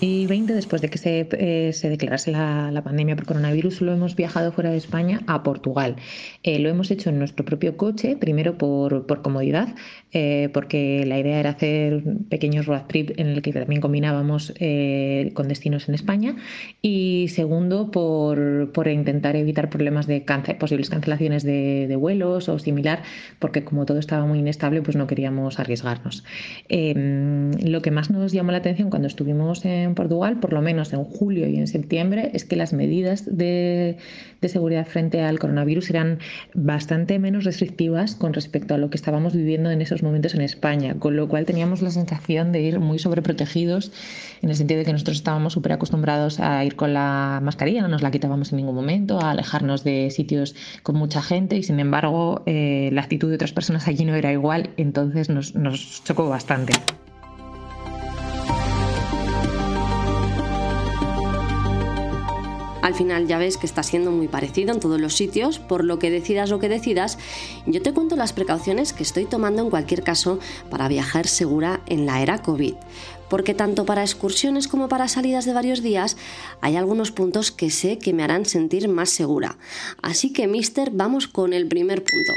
2020, 0.00 0.54
después 0.54 0.80
de 0.80 0.88
que 0.88 0.96
se, 0.96 1.28
eh, 1.32 1.74
se 1.74 1.90
declarase 1.90 2.30
la, 2.30 2.70
la, 2.70 2.82
pandemia 2.82 3.16
por 3.16 3.26
coronavirus, 3.26 3.82
lo 3.82 3.92
hemos 3.92 4.16
viajado 4.16 4.50
fuera 4.50 4.70
de 4.70 4.78
España 4.78 5.20
a 5.26 5.42
Portugal. 5.42 5.96
Eh, 6.42 6.58
lo 6.58 6.70
hemos 6.70 6.90
hecho 6.90 7.10
en 7.10 7.18
nuestro 7.18 7.44
propio 7.44 7.76
coche, 7.76 8.16
primero 8.16 8.56
por, 8.56 9.06
por 9.06 9.20
comodidad, 9.20 9.74
eh, 10.12 10.48
porque 10.54 11.04
la 11.06 11.18
idea 11.18 11.38
era 11.38 11.50
hacer 11.50 12.02
pequeños 12.30 12.64
road 12.64 12.86
trip 12.86 13.10
en 13.18 13.26
el 13.26 13.42
que 13.42 13.52
también 13.52 13.82
combinábamos 13.82 14.54
con 15.34 15.48
destinos 15.48 15.88
en 15.88 15.94
España, 15.94 16.36
y 16.80 17.26
segundo 17.28 17.90
por, 17.90 18.72
por 18.72 18.88
intentar 18.88 19.36
evitar 19.36 19.68
problemas 19.68 20.06
de 20.06 20.24
cance 20.24 20.54
posibles 20.54 20.88
cancelaciones 20.88 21.42
de, 21.42 21.86
de, 21.86 21.96
vuelos 21.96 22.48
o 22.48 22.58
similar, 22.58 23.02
porque 23.38 23.64
como 23.64 23.84
todo 23.84 23.98
estaba 23.98 24.24
muy 24.24 24.38
inestable, 24.38 24.80
pues 24.80 24.96
no 24.96 25.06
queríamos 25.06 25.58
arriesgarnos. 25.58 26.24
lo 26.70 27.82
que 27.82 27.90
más 27.90 28.10
nos 28.10 28.32
llamó 28.32 28.52
la 28.52 28.58
atención 28.58 28.88
cuando 28.88 29.08
estuvimos 29.08 29.64
en 29.64 29.89
en 29.90 29.94
Portugal, 29.94 30.40
por 30.40 30.52
lo 30.52 30.62
menos 30.62 30.92
en 30.92 31.04
julio 31.04 31.46
y 31.46 31.56
en 31.56 31.66
septiembre, 31.66 32.30
es 32.32 32.44
que 32.44 32.56
las 32.56 32.72
medidas 32.72 33.24
de, 33.26 33.98
seguridad 34.42 34.86
frente 34.86 35.20
al 35.20 35.38
coronavirus 35.38 35.90
eran 35.90 36.18
bastante 36.54 37.18
menos 37.18 37.44
restrictivas 37.44 38.14
con 38.14 38.32
respecto 38.32 38.74
a 38.74 38.78
lo 38.78 38.88
que 38.90 38.96
estábamos 38.96 39.34
viviendo 39.34 39.70
en 39.70 39.82
esos 39.82 40.02
momentos 40.02 40.34
en 40.34 40.40
España, 40.40 40.94
con 40.98 41.16
lo 41.16 41.28
cual 41.28 41.44
teníamos 41.44 41.82
la 41.82 41.90
sensación 41.90 42.52
de 42.52 42.62
ir 42.62 42.80
muy 42.80 42.98
sobreprotegidos 42.98 43.92
en 44.42 44.48
el 44.48 44.56
sentido 44.56 44.78
de 44.78 44.86
que 44.86 44.92
nosotros 44.92 45.18
estábamos 45.18 45.52
súper 45.52 45.72
acostumbrados 45.72 46.40
a 46.40 46.64
ir 46.64 46.76
con 46.76 46.94
la 46.94 47.40
mascarilla, 47.42 47.82
no 47.82 47.88
nos 47.88 48.02
la 48.02 48.10
quitábamos 48.10 48.52
en 48.52 48.56
ningún 48.56 48.74
momento, 48.74 49.20
a 49.20 49.32
alejarnos 49.32 49.84
de 49.84 50.10
sitios 50.10 50.54
con 50.82 50.96
mucha 50.96 51.20
gente 51.22 51.56
y 51.56 51.62
sin 51.62 51.78
embargo 51.80 52.42
eh, 52.46 52.90
la 52.92 53.02
actitud 53.02 53.28
de 53.28 53.34
otras 53.34 53.52
personas 53.52 53.86
allí 53.88 54.04
no 54.04 54.14
era 54.14 54.32
igual, 54.32 54.70
entonces 54.76 55.28
nos, 55.28 55.54
nos 55.54 56.02
chocó 56.04 56.28
bastante. 56.28 56.72
Al 62.90 62.96
final 62.96 63.28
ya 63.28 63.38
ves 63.38 63.56
que 63.56 63.66
está 63.66 63.84
siendo 63.84 64.10
muy 64.10 64.26
parecido 64.26 64.72
en 64.72 64.80
todos 64.80 65.00
los 65.00 65.14
sitios, 65.14 65.60
por 65.60 65.84
lo 65.84 66.00
que 66.00 66.10
decidas 66.10 66.50
lo 66.50 66.58
que 66.58 66.68
decidas, 66.68 67.18
yo 67.64 67.80
te 67.82 67.94
cuento 67.94 68.16
las 68.16 68.32
precauciones 68.32 68.92
que 68.92 69.04
estoy 69.04 69.26
tomando 69.26 69.62
en 69.62 69.70
cualquier 69.70 70.02
caso 70.02 70.40
para 70.70 70.88
viajar 70.88 71.28
segura 71.28 71.82
en 71.86 72.04
la 72.04 72.20
era 72.20 72.42
COVID. 72.42 72.74
Porque 73.28 73.54
tanto 73.54 73.86
para 73.86 74.02
excursiones 74.02 74.66
como 74.66 74.88
para 74.88 75.06
salidas 75.06 75.44
de 75.44 75.52
varios 75.52 75.82
días 75.84 76.16
hay 76.60 76.74
algunos 76.74 77.12
puntos 77.12 77.52
que 77.52 77.70
sé 77.70 77.96
que 77.96 78.12
me 78.12 78.24
harán 78.24 78.44
sentir 78.44 78.88
más 78.88 79.10
segura. 79.10 79.56
Así 80.02 80.32
que, 80.32 80.48
mister, 80.48 80.90
vamos 80.92 81.28
con 81.28 81.52
el 81.52 81.68
primer 81.68 82.02
punto. 82.02 82.32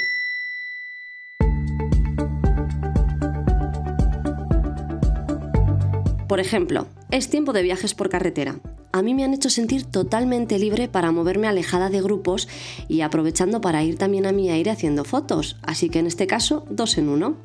Por 6.27 6.39
ejemplo, 6.39 6.85
es 7.09 7.27
tiempo 7.31 7.53
de 7.53 7.63
viajes 7.63 7.95
por 7.95 8.09
carretera. 8.09 8.59
A 8.95 9.01
mí 9.01 9.15
me 9.15 9.23
han 9.23 9.33
hecho 9.33 9.49
sentir 9.49 9.85
totalmente 9.85 10.59
libre 10.59 10.87
para 10.87 11.11
moverme 11.11 11.47
alejada 11.47 11.89
de 11.89 11.99
grupos 11.99 12.47
y 12.87 13.01
aprovechando 13.01 13.59
para 13.59 13.83
ir 13.83 13.97
también 13.97 14.27
a 14.27 14.31
mi 14.31 14.51
aire 14.51 14.69
haciendo 14.69 15.03
fotos, 15.03 15.57
así 15.63 15.89
que 15.89 15.97
en 15.97 16.05
este 16.05 16.27
caso 16.27 16.63
dos 16.69 16.99
en 16.99 17.09
uno. 17.09 17.37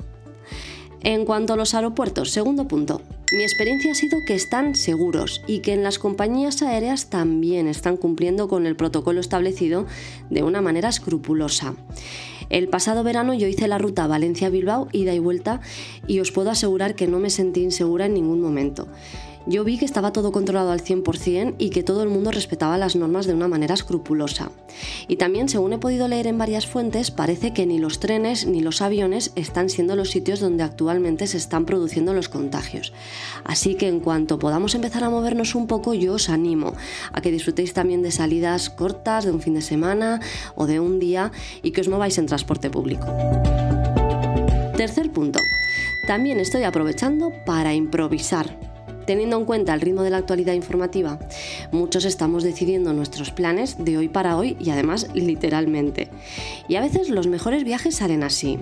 En 1.01 1.25
cuanto 1.25 1.53
a 1.53 1.55
los 1.55 1.73
aeropuertos, 1.73 2.29
segundo 2.29 2.67
punto, 2.67 3.01
mi 3.35 3.41
experiencia 3.41 3.93
ha 3.93 3.95
sido 3.95 4.19
que 4.27 4.35
están 4.35 4.75
seguros 4.75 5.41
y 5.47 5.61
que 5.61 5.73
en 5.73 5.81
las 5.81 5.97
compañías 5.97 6.61
aéreas 6.61 7.09
también 7.09 7.67
están 7.67 7.97
cumpliendo 7.97 8.47
con 8.47 8.67
el 8.67 8.75
protocolo 8.75 9.19
establecido 9.19 9.87
de 10.29 10.43
una 10.43 10.61
manera 10.61 10.89
escrupulosa. 10.89 11.73
El 12.51 12.67
pasado 12.67 13.03
verano 13.03 13.33
yo 13.33 13.47
hice 13.47 13.67
la 13.67 13.79
ruta 13.79 14.05
Valencia-Bilbao, 14.05 14.87
ida 14.91 15.15
y 15.15 15.19
vuelta, 15.19 15.61
y 16.05 16.19
os 16.19 16.31
puedo 16.31 16.51
asegurar 16.51 16.93
que 16.93 17.07
no 17.07 17.17
me 17.17 17.31
sentí 17.31 17.63
insegura 17.63 18.05
en 18.05 18.13
ningún 18.13 18.39
momento. 18.39 18.87
Yo 19.45 19.63
vi 19.63 19.77
que 19.77 19.85
estaba 19.85 20.11
todo 20.11 20.31
controlado 20.31 20.71
al 20.71 20.83
100% 20.83 21.55
y 21.57 21.69
que 21.69 21.83
todo 21.83 22.03
el 22.03 22.09
mundo 22.09 22.31
respetaba 22.31 22.77
las 22.77 22.95
normas 22.95 23.25
de 23.25 23.33
una 23.33 23.47
manera 23.47 23.73
escrupulosa. 23.73 24.51
Y 25.07 25.15
también, 25.15 25.49
según 25.49 25.73
he 25.73 25.77
podido 25.77 26.07
leer 26.07 26.27
en 26.27 26.37
varias 26.37 26.67
fuentes, 26.67 27.09
parece 27.09 27.53
que 27.53 27.65
ni 27.65 27.79
los 27.79 27.99
trenes 27.99 28.45
ni 28.45 28.61
los 28.61 28.81
aviones 28.81 29.31
están 29.35 29.69
siendo 29.69 29.95
los 29.95 30.09
sitios 30.11 30.39
donde 30.39 30.63
actualmente 30.63 31.25
se 31.27 31.37
están 31.37 31.65
produciendo 31.65 32.13
los 32.13 32.29
contagios. 32.29 32.93
Así 33.43 33.75
que 33.75 33.87
en 33.87 34.01
cuanto 34.01 34.39
podamos 34.39 34.75
empezar 34.75 35.03
a 35.03 35.09
movernos 35.09 35.55
un 35.55 35.67
poco, 35.67 35.93
yo 35.93 36.13
os 36.13 36.29
animo 36.29 36.73
a 37.11 37.21
que 37.21 37.31
disfrutéis 37.31 37.73
también 37.73 38.01
de 38.01 38.11
salidas 38.11 38.69
cortas, 38.69 39.25
de 39.25 39.31
un 39.31 39.41
fin 39.41 39.53
de 39.53 39.61
semana 39.61 40.19
o 40.55 40.67
de 40.67 40.79
un 40.79 40.99
día 40.99 41.31
y 41.63 41.71
que 41.71 41.81
os 41.81 41.87
mováis 41.87 42.17
en 42.17 42.27
transporte 42.27 42.69
público. 42.69 43.07
Tercer 44.75 45.11
punto. 45.11 45.39
También 46.07 46.39
estoy 46.39 46.63
aprovechando 46.63 47.33
para 47.45 47.73
improvisar 47.73 48.68
Teniendo 49.09 49.37
en 49.37 49.45
cuenta 49.45 49.73
el 49.73 49.81
ritmo 49.81 50.03
de 50.03 50.11
la 50.11 50.17
actualidad 50.17 50.53
informativa, 50.53 51.17
muchos 51.71 52.05
estamos 52.05 52.43
decidiendo 52.43 52.93
nuestros 52.93 53.31
planes 53.31 53.83
de 53.83 53.97
hoy 53.97 54.07
para 54.07 54.37
hoy 54.37 54.55
y 54.59 54.69
además 54.69 55.07
literalmente. 55.15 56.09
Y 56.67 56.75
a 56.75 56.81
veces 56.81 57.09
los 57.09 57.25
mejores 57.25 57.63
viajes 57.63 57.95
salen 57.95 58.21
así. 58.21 58.59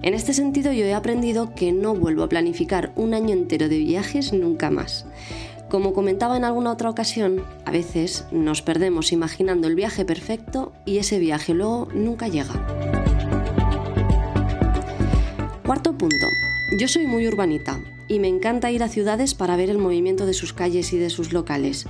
En 0.00 0.14
este 0.14 0.32
sentido 0.32 0.72
yo 0.72 0.84
he 0.84 0.94
aprendido 0.94 1.56
que 1.56 1.72
no 1.72 1.96
vuelvo 1.96 2.22
a 2.22 2.28
planificar 2.28 2.92
un 2.94 3.14
año 3.14 3.32
entero 3.32 3.68
de 3.68 3.78
viajes 3.78 4.32
nunca 4.32 4.70
más. 4.70 5.06
Como 5.68 5.92
comentaba 5.92 6.36
en 6.36 6.44
alguna 6.44 6.70
otra 6.70 6.88
ocasión, 6.88 7.42
a 7.64 7.72
veces 7.72 8.26
nos 8.30 8.62
perdemos 8.62 9.10
imaginando 9.10 9.66
el 9.66 9.74
viaje 9.74 10.04
perfecto 10.04 10.72
y 10.84 10.98
ese 10.98 11.18
viaje 11.18 11.52
luego 11.52 11.88
nunca 11.92 12.28
llega. 12.28 12.54
Cuarto 15.66 15.98
punto. 15.98 16.28
Yo 16.78 16.86
soy 16.86 17.08
muy 17.08 17.26
urbanita, 17.26 17.80
y 18.08 18.18
me 18.18 18.28
encanta 18.28 18.70
ir 18.70 18.82
a 18.82 18.88
ciudades 18.88 19.34
para 19.34 19.56
ver 19.56 19.70
el 19.70 19.78
movimiento 19.78 20.26
de 20.26 20.34
sus 20.34 20.52
calles 20.52 20.92
y 20.92 20.98
de 20.98 21.10
sus 21.10 21.32
locales. 21.32 21.86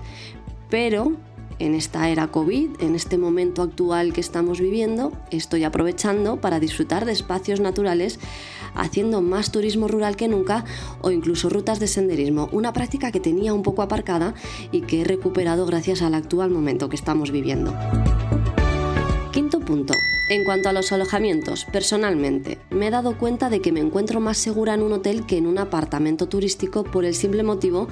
Pero 0.71 1.17
en 1.59 1.75
esta 1.75 2.09
era 2.09 2.29
COVID, 2.29 2.81
en 2.81 2.95
este 2.95 3.17
momento 3.17 3.63
actual 3.63 4.13
que 4.13 4.21
estamos 4.21 4.61
viviendo, 4.61 5.13
estoy 5.31 5.65
aprovechando 5.65 6.41
para 6.41 6.59
disfrutar 6.59 7.05
de 7.05 7.13
espacios 7.13 7.61
naturales, 7.61 8.19
haciendo 8.75 9.23
más 9.23 9.53
turismo 9.53 9.87
rural 9.87 10.17
que 10.17 10.27
nunca 10.27 10.65
o 11.01 11.13
incluso 11.13 11.49
rutas 11.49 11.79
de 11.79 11.87
senderismo, 11.87 12.49
una 12.51 12.73
práctica 12.73 13.13
que 13.13 13.21
tenía 13.21 13.55
un 13.55 13.63
poco 13.63 13.83
aparcada 13.83 14.35
y 14.73 14.81
que 14.81 15.03
he 15.03 15.05
recuperado 15.05 15.65
gracias 15.65 16.03
al 16.03 16.15
actual 16.15 16.51
momento 16.51 16.89
que 16.89 16.97
estamos 16.97 17.31
viviendo. 17.31 17.73
Quinto 19.35 19.59
punto, 19.59 19.95
en 20.29 20.45
cuanto 20.45 20.69
a 20.69 20.73
los 20.73 20.93
alojamientos, 20.93 21.65
personalmente, 21.65 22.61
me 22.71 22.87
he 22.87 22.91
dado 22.93 23.19
cuenta 23.19 23.51
de 23.51 23.61
que 23.61 23.73
me 23.73 23.81
encuentro 23.81 24.21
más 24.21 24.39
segura 24.39 24.75
en 24.75 24.83
un 24.83 24.93
hotel 24.93 25.27
que 25.27 25.37
en 25.37 25.49
un 25.49 25.59
apartamento 25.59 26.29
turístico 26.29 26.85
por 26.85 27.05
el 27.05 27.17
simple 27.17 27.43
motivo 27.43 27.89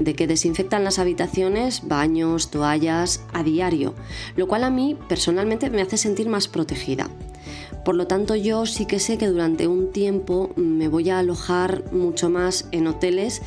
de 0.00 0.14
que 0.14 0.26
desinfectan 0.26 0.82
las 0.82 0.98
habitaciones, 0.98 1.86
baños, 1.86 2.50
toallas 2.50 3.22
a 3.32 3.44
diario, 3.44 3.94
lo 4.34 4.48
cual 4.48 4.64
a 4.64 4.70
mí 4.70 4.98
personalmente 5.08 5.70
me 5.70 5.80
hace 5.80 5.96
sentir 5.96 6.28
más 6.28 6.48
protegida. 6.48 7.08
Por 7.84 7.94
lo 7.94 8.08
tanto, 8.08 8.34
yo 8.34 8.66
sí 8.66 8.84
que 8.84 8.98
sé 8.98 9.16
que 9.16 9.28
durante 9.28 9.68
un 9.68 9.92
tiempo 9.92 10.50
me 10.56 10.88
voy 10.88 11.08
a 11.10 11.20
alojar 11.20 11.84
mucho 11.92 12.30
más 12.30 12.66
en 12.72 12.88
hoteles 12.88 13.42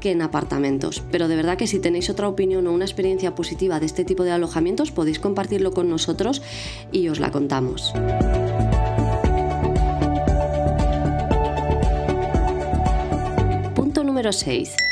que 0.00 0.10
en 0.10 0.22
apartamentos. 0.22 1.02
Pero 1.12 1.28
de 1.28 1.36
verdad 1.36 1.56
que 1.56 1.66
si 1.66 1.78
tenéis 1.78 2.10
otra 2.10 2.28
opinión 2.28 2.66
o 2.66 2.72
una 2.72 2.84
experiencia 2.84 3.34
positiva 3.34 3.78
de 3.78 3.86
este 3.86 4.04
tipo 4.04 4.24
de 4.24 4.32
alojamientos, 4.32 4.90
podéis 4.90 5.18
compartirlo 5.18 5.72
con 5.72 5.88
nosotros 5.88 6.42
y 6.90 7.08
os 7.08 7.20
la 7.20 7.30
contamos. 7.30 7.92
Punto 13.74 14.02
número 14.02 14.32
6. 14.32 14.89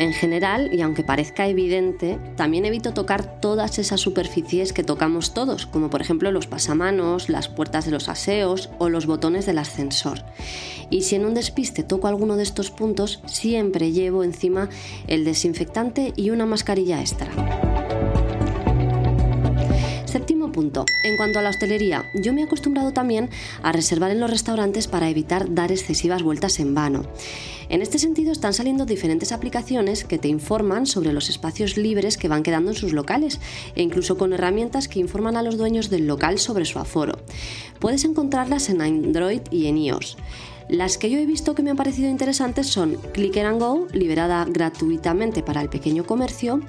En 0.00 0.14
general, 0.14 0.70
y 0.72 0.80
aunque 0.80 1.02
parezca 1.02 1.46
evidente, 1.46 2.18
también 2.34 2.64
evito 2.64 2.94
tocar 2.94 3.38
todas 3.38 3.78
esas 3.78 4.00
superficies 4.00 4.72
que 4.72 4.82
tocamos 4.82 5.34
todos, 5.34 5.66
como 5.66 5.90
por 5.90 6.00
ejemplo 6.00 6.32
los 6.32 6.46
pasamanos, 6.46 7.28
las 7.28 7.48
puertas 7.50 7.84
de 7.84 7.90
los 7.90 8.08
aseos 8.08 8.70
o 8.78 8.88
los 8.88 9.04
botones 9.04 9.44
del 9.44 9.58
ascensor. 9.58 10.24
Y 10.88 11.02
si 11.02 11.16
en 11.16 11.26
un 11.26 11.34
despiste 11.34 11.82
toco 11.82 12.06
alguno 12.08 12.38
de 12.38 12.44
estos 12.44 12.70
puntos, 12.70 13.20
siempre 13.26 13.92
llevo 13.92 14.24
encima 14.24 14.70
el 15.06 15.26
desinfectante 15.26 16.14
y 16.16 16.30
una 16.30 16.46
mascarilla 16.46 17.00
extra. 17.00 17.69
En 21.02 21.16
cuanto 21.16 21.38
a 21.38 21.42
la 21.42 21.48
hostelería, 21.48 22.10
yo 22.12 22.32
me 22.34 22.42
he 22.42 22.44
acostumbrado 22.44 22.92
también 22.92 23.30
a 23.62 23.72
reservar 23.72 24.10
en 24.10 24.20
los 24.20 24.30
restaurantes 24.30 24.88
para 24.88 25.08
evitar 25.08 25.54
dar 25.54 25.72
excesivas 25.72 26.22
vueltas 26.22 26.60
en 26.60 26.74
vano. 26.74 27.04
En 27.70 27.82
este 27.82 27.98
sentido 27.98 28.30
están 28.30 28.52
saliendo 28.52 28.84
diferentes 28.84 29.32
aplicaciones 29.32 30.04
que 30.04 30.18
te 30.18 30.28
informan 30.28 30.86
sobre 30.86 31.12
los 31.12 31.30
espacios 31.30 31.76
libres 31.76 32.18
que 32.18 32.28
van 32.28 32.42
quedando 32.42 32.72
en 32.72 32.76
sus 32.76 32.92
locales 32.92 33.40
e 33.74 33.82
incluso 33.82 34.18
con 34.18 34.32
herramientas 34.32 34.88
que 34.88 35.00
informan 35.00 35.36
a 35.36 35.42
los 35.42 35.56
dueños 35.56 35.88
del 35.88 36.06
local 36.06 36.38
sobre 36.38 36.64
su 36.66 36.78
aforo. 36.78 37.18
Puedes 37.78 38.04
encontrarlas 38.04 38.68
en 38.68 38.82
Android 38.82 39.42
y 39.50 39.66
en 39.66 39.78
iOS. 39.78 40.18
Las 40.70 40.98
que 40.98 41.10
yo 41.10 41.18
he 41.18 41.26
visto 41.26 41.56
que 41.56 41.64
me 41.64 41.70
han 41.70 41.76
parecido 41.76 42.08
interesantes 42.08 42.68
son 42.68 42.96
Clicker 43.12 43.44
and 43.44 43.60
Go, 43.60 43.88
liberada 43.92 44.44
gratuitamente 44.44 45.42
para 45.42 45.62
el 45.62 45.68
pequeño 45.68 46.06
comercio, 46.06 46.60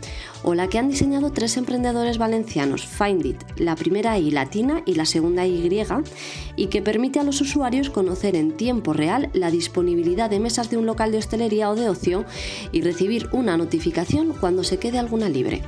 o 0.42 0.56
la 0.56 0.68
que 0.68 0.80
han 0.80 0.90
diseñado 0.90 1.32
tres 1.32 1.56
emprendedores 1.56 2.18
valencianos, 2.18 2.84
Findit, 2.84 3.38
la 3.58 3.76
primera 3.76 4.18
I 4.18 4.32
latina 4.32 4.82
y 4.88 4.96
la 4.96 5.06
segunda 5.06 5.46
Y, 5.46 5.70
y 6.56 6.68
que 6.68 6.82
permite 6.82 7.20
a 7.20 7.24
los 7.24 7.42
usuarios 7.42 7.92
conocer 7.92 8.36
en 8.36 8.58
tiempo 8.58 8.92
real 8.92 9.30
la 9.34 9.52
disponibilidad 9.52 10.32
de 10.32 10.40
mesas 10.40 10.72
de 10.72 10.78
un 10.78 10.88
local 10.88 11.12
de 11.12 11.20
hostelería 11.20 11.70
o 11.70 11.76
de 11.76 11.88
ocio 11.88 12.26
y 12.72 12.82
recibir 12.82 13.30
una 13.32 13.56
notificación 13.56 14.34
cuando 14.34 14.64
se 14.64 14.80
quede 14.80 14.98
alguna 14.98 15.30
libre. 15.30 15.62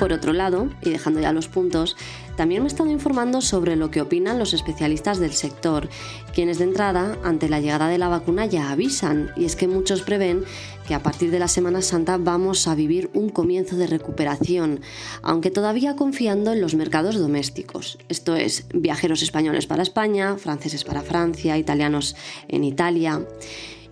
Por 0.00 0.14
otro 0.14 0.32
lado, 0.32 0.70
y 0.80 0.88
dejando 0.88 1.20
ya 1.20 1.30
los 1.34 1.48
puntos, 1.48 1.94
también 2.40 2.62
me 2.62 2.68
he 2.68 2.72
estado 2.72 2.90
informando 2.90 3.42
sobre 3.42 3.76
lo 3.76 3.90
que 3.90 4.00
opinan 4.00 4.38
los 4.38 4.54
especialistas 4.54 5.18
del 5.18 5.34
sector, 5.34 5.90
quienes 6.32 6.56
de 6.56 6.64
entrada, 6.64 7.18
ante 7.22 7.50
la 7.50 7.60
llegada 7.60 7.88
de 7.88 7.98
la 7.98 8.08
vacuna, 8.08 8.46
ya 8.46 8.70
avisan, 8.70 9.30
y 9.36 9.44
es 9.44 9.56
que 9.56 9.68
muchos 9.68 10.00
prevén 10.00 10.44
que 10.88 10.94
a 10.94 11.02
partir 11.02 11.30
de 11.30 11.38
la 11.38 11.48
Semana 11.48 11.82
Santa 11.82 12.16
vamos 12.16 12.66
a 12.66 12.74
vivir 12.74 13.10
un 13.12 13.28
comienzo 13.28 13.76
de 13.76 13.86
recuperación, 13.86 14.80
aunque 15.20 15.50
todavía 15.50 15.96
confiando 15.96 16.54
en 16.54 16.62
los 16.62 16.74
mercados 16.74 17.18
domésticos. 17.18 17.98
Esto 18.08 18.34
es, 18.36 18.64
viajeros 18.72 19.20
españoles 19.20 19.66
para 19.66 19.82
España, 19.82 20.38
franceses 20.38 20.82
para 20.82 21.02
Francia, 21.02 21.58
italianos 21.58 22.16
en 22.48 22.64
Italia. 22.64 23.20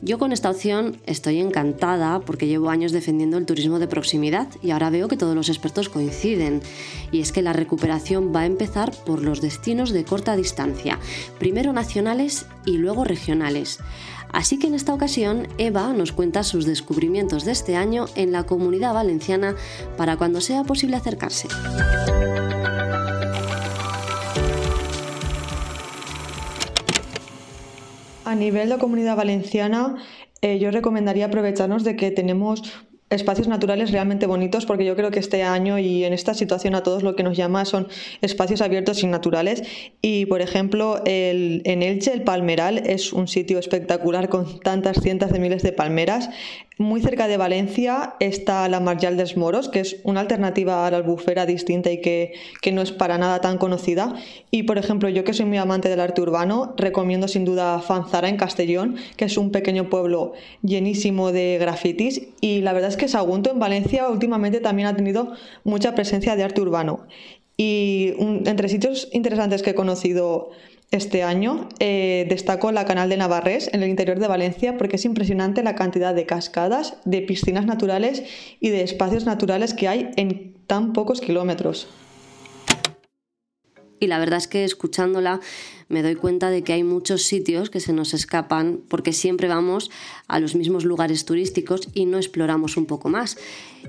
Yo 0.01 0.19
con 0.19 0.33
esta 0.33 0.51
opción 0.51 1.01
estoy 1.07 1.41
encantada 1.41 2.21
porque 2.21 2.47
llevo 2.47 2.71
años 2.71 2.93
defendiendo 2.93 3.37
el 3.37 3.47
turismo 3.47 3.81
de 3.81 3.89
proximidad 3.89 4.49
y 4.63 4.71
ahora 4.71 4.91
veo 4.91 5.09
que 5.09 5.17
todos 5.17 5.35
los 5.35 5.49
expertos 5.49 5.89
coinciden. 5.89 6.63
Y 7.11 7.21
es 7.21 7.33
que 7.33 7.43
la 7.43 7.53
recuperación 7.53 8.33
va 8.35 8.41
a 8.41 8.47
empezar 8.47 8.93
por 9.05 9.23
los 9.23 9.41
destinos 9.41 9.91
de 9.91 10.05
corta 10.05 10.37
distancia, 10.37 11.01
primero 11.39 11.73
nacionales 11.73 12.47
y 12.65 12.79
luego 12.79 13.03
regionales. 13.05 13.81
Así 14.33 14.59
que 14.59 14.69
en 14.69 14.75
esta 14.75 14.95
ocasión 14.95 15.49
Eva 15.59 15.93
nos 15.93 16.13
cuenta 16.13 16.45
sus 16.45 16.65
descubrimientos 16.65 17.45
de 17.45 17.53
este 17.53 17.77
año 17.77 18.07
en 18.15 18.31
la 18.31 18.45
comunidad 18.45 18.95
valenciana 18.95 19.57
para 19.97 20.17
cuando 20.17 20.41
sea 20.41 20.65
posible 20.65 20.97
acercarse. 20.97 21.49
A 28.29 28.35
nivel 28.35 28.69
de 28.69 28.77
comunidad 28.77 29.17
valenciana, 29.17 29.97
eh, 30.43 30.59
yo 30.59 30.71
recomendaría 30.71 31.25
aprovecharnos 31.25 31.83
de 31.83 31.97
que 31.97 32.11
tenemos 32.11 32.63
espacios 33.09 33.49
naturales 33.49 33.91
realmente 33.91 34.27
bonitos 34.27 34.67
porque 34.67 34.85
yo 34.85 34.95
creo 34.97 35.11
que 35.11 35.19
este 35.19 35.43
año 35.45 35.79
y 35.79 36.05
en 36.05 36.13
esta 36.13 36.35
situación 36.35 36.75
a 36.75 36.83
todos 36.83 37.03
lo 37.03 37.17
que 37.17 37.23
nos 37.23 37.39
llama 37.39 37.65
son 37.65 37.89
espacios 38.21 38.61
abiertos 38.61 39.03
y 39.03 39.07
naturales. 39.07 39.63
Y 40.03 40.27
por 40.27 40.43
ejemplo 40.43 41.01
el, 41.07 41.63
en 41.65 41.83
Elche 41.83 42.13
el 42.13 42.23
Palmeral 42.23 42.77
es 42.77 43.15
un 43.15 43.29
sitio 43.29 43.59
espectacular 43.59 44.29
con 44.29 44.61
tantas 44.61 45.01
cientos 45.01 45.33
de 45.33 45.39
miles 45.39 45.63
de 45.63 45.73
palmeras 45.73 46.29
muy 46.79 47.01
cerca 47.03 47.27
de 47.27 47.37
Valencia 47.37 48.15
está 48.21 48.69
la 48.69 48.79
Marjal 48.79 49.17
des 49.17 49.37
Moros, 49.37 49.69
que 49.69 49.81
es 49.81 49.97
una 50.05 50.21
alternativa 50.21 50.87
a 50.87 50.91
la 50.93 50.99
albufera 50.99 51.45
distinta 51.45 51.91
y 51.91 52.01
que, 52.01 52.33
no 52.73 52.83
es 52.83 52.93
para 52.93 53.19
nada 53.19 53.41
tan 53.41 53.59
conocida. 53.59 54.15
Y, 54.53 54.63
por 54.63 54.79
ejemplo, 54.79 55.09
yo 55.09 55.25
que 55.25 55.35
soy 55.35 55.47
muy 55.47 55.59
amante 55.59 55.89
del 55.89 55.99
arte 55.99 56.23
urbano, 56.23 56.75
recomiendo 56.77 57.27
sin 57.27 57.45
duda 57.45 57.81
Fanzara 57.81 58.29
en 58.29 58.37
Castellón, 58.37 58.97
que 59.17 59.25
es 59.25 59.37
un 59.37 59.51
pequeño 59.51 59.91
pueblo 59.91 60.35
llenísimo 60.63 61.33
de 61.33 61.59
grafitis. 61.59 62.29
Y 62.41 62.61
la 62.61 62.73
verdad 62.73 62.91
es 62.91 62.97
que 62.97 63.09
Sagunto 63.09 63.51
en 63.51 63.59
Valencia 63.59 64.09
últimamente 64.09 64.61
también 64.61 64.87
ha 64.87 64.95
tenido 64.95 65.33
mucha 65.65 65.97
presencia 65.97 66.37
de 66.37 66.45
arte 66.45 66.61
urbano. 66.61 67.07
Y 67.57 68.15
entre 68.47 68.69
sitios 68.69 69.09
interesantes 69.13 69.63
que 69.63 69.71
he 69.71 69.75
conocido 69.75 70.51
este 70.91 71.23
año 71.23 71.69
eh, 71.81 72.27
destaco 72.29 72.73
la 72.73 72.87
Canal 72.87 73.09
de 73.11 73.19
Navarrés 73.19 73.69
en 73.73 73.83
el 73.83 73.91
interior 73.91 74.19
de 74.19 74.27
Valencia 74.27 74.79
porque 74.79 74.97
es 74.97 75.05
impresionante 75.05 75.63
la 75.63 75.75
cantidad 75.75 76.15
de 76.15 76.25
cascadas, 76.25 76.97
de 77.05 77.21
piscinas 77.21 77.67
naturales 77.67 78.23
y 78.61 78.71
de 78.71 78.83
espacios 78.83 79.27
naturales 79.27 79.75
que 79.75 79.89
hay 79.89 80.11
en 80.17 80.55
tan 80.67 80.93
pocos 80.93 81.21
kilómetros. 81.21 81.89
Y 84.01 84.07
la 84.07 84.19
verdad 84.19 84.39
es 84.39 84.49
que 84.49 84.65
escuchándola 84.65 85.41
me 85.89 86.03
doy 86.03 86.17
cuenta 86.17 86.51
de 86.51 86.63
que 86.63 86.75
hay 86.75 86.85
muchos 86.85 87.23
sitios 87.23 87.71
que 87.71 87.81
se 87.81 87.93
nos 87.93 88.13
escapan 88.13 88.81
porque 88.89 89.13
siempre 89.13 89.49
vamos 89.49 89.91
a 90.27 90.39
los 90.39 90.55
mismos 90.55 90.85
lugares 90.85 91.25
turísticos 91.25 91.89
y 91.95 92.05
no 92.05 92.19
exploramos 92.19 92.77
un 92.77 92.87
poco 92.87 93.09
más. 93.09 93.39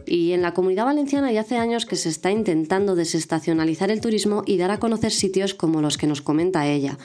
Y 0.06 0.32
en 0.32 0.42
la 0.42 0.54
comunidad 0.54 0.86
valenciana 0.86 1.32
ya 1.32 1.42
hace 1.42 1.58
años 1.58 1.86
que 1.86 1.98
se 1.98 2.10
está 2.10 2.32
intentando 2.32 2.96
desestacionalizar 2.96 3.92
el 3.92 4.02
turismo 4.02 4.44
y 4.46 4.58
dar 4.58 4.72
a 4.72 4.80
conocer 4.80 5.12
sitios 5.12 5.54
como 5.54 5.82
los 5.82 5.98
que 5.98 6.08
nos 6.08 6.22
comenta 6.22 6.68
ella. 6.68 6.98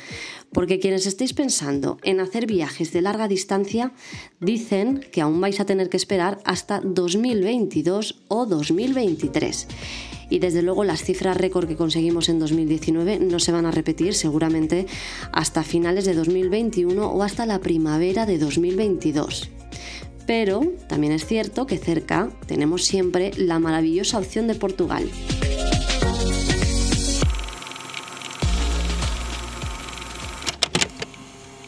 Porque 0.52 0.78
quienes 0.78 1.06
estéis 1.06 1.34
pensando 1.34 1.98
en 2.04 2.20
hacer 2.20 2.46
viajes 2.46 2.92
de 2.92 3.02
larga 3.02 3.26
distancia 3.26 3.92
dicen 4.40 5.04
que 5.10 5.20
aún 5.20 5.40
vais 5.40 5.58
a 5.58 5.66
tener 5.66 5.88
que 5.88 5.96
esperar 5.96 6.38
hasta 6.44 6.80
2022 6.80 8.22
o 8.28 8.46
2023 8.46 9.66
y 10.30 10.38
desde 10.38 10.62
luego 10.62 10.84
las 10.84 11.02
cifras 11.02 11.36
récord 11.36 11.68
que 11.68 11.76
conseguimos 11.76 12.28
en 12.28 12.38
2019 12.38 13.18
no 13.20 13.38
se 13.38 13.52
van 13.52 13.66
a 13.66 13.70
repetir 13.70 14.14
seguramente 14.14 14.83
hasta 15.32 15.62
finales 15.62 16.04
de 16.04 16.14
2021 16.14 17.06
o 17.06 17.22
hasta 17.22 17.46
la 17.46 17.60
primavera 17.60 18.26
de 18.26 18.38
2022. 18.38 19.50
Pero 20.26 20.62
también 20.88 21.12
es 21.12 21.26
cierto 21.26 21.66
que 21.66 21.78
cerca 21.78 22.30
tenemos 22.46 22.84
siempre 22.84 23.32
la 23.36 23.58
maravillosa 23.58 24.18
opción 24.18 24.46
de 24.46 24.54
Portugal. 24.54 25.08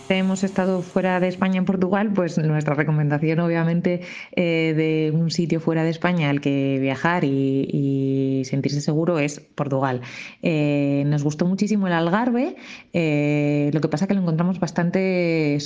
Hemos 0.08 0.44
estado 0.44 0.82
fuera 0.82 1.20
de 1.20 1.28
España 1.28 1.58
en 1.58 1.64
Portugal, 1.64 2.12
pues 2.12 2.38
nuestra 2.38 2.74
recomendación 2.74 3.40
obviamente 3.40 4.02
eh, 4.32 4.74
de 4.76 5.16
un 5.16 5.30
sitio 5.30 5.60
fuera 5.60 5.84
de 5.84 5.90
España 5.90 6.30
al 6.30 6.40
que 6.40 6.78
viajar 6.80 7.24
y, 7.24 8.42
sentirse 8.44 8.80
seguro 8.80 9.18
es 9.18 9.40
Portugal. 9.40 10.02
Eh, 10.42 11.04
nos 11.06 11.24
gustó 11.24 11.46
muchísimo 11.46 11.86
el 11.86 11.92
Algarve, 11.92 12.56
eh, 12.92 13.70
lo 13.72 13.80
que 13.80 13.88
pasa 13.88 14.06
que 14.06 14.14
lo 14.14 14.20
encontramos 14.20 14.60
bastante 14.60 15.58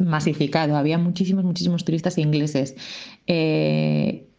masificado, 0.00 0.76
había 0.76 0.98
muchísimos, 0.98 1.44
muchísimos 1.44 1.84
turistas 1.84 2.18
ingleses 2.18 2.74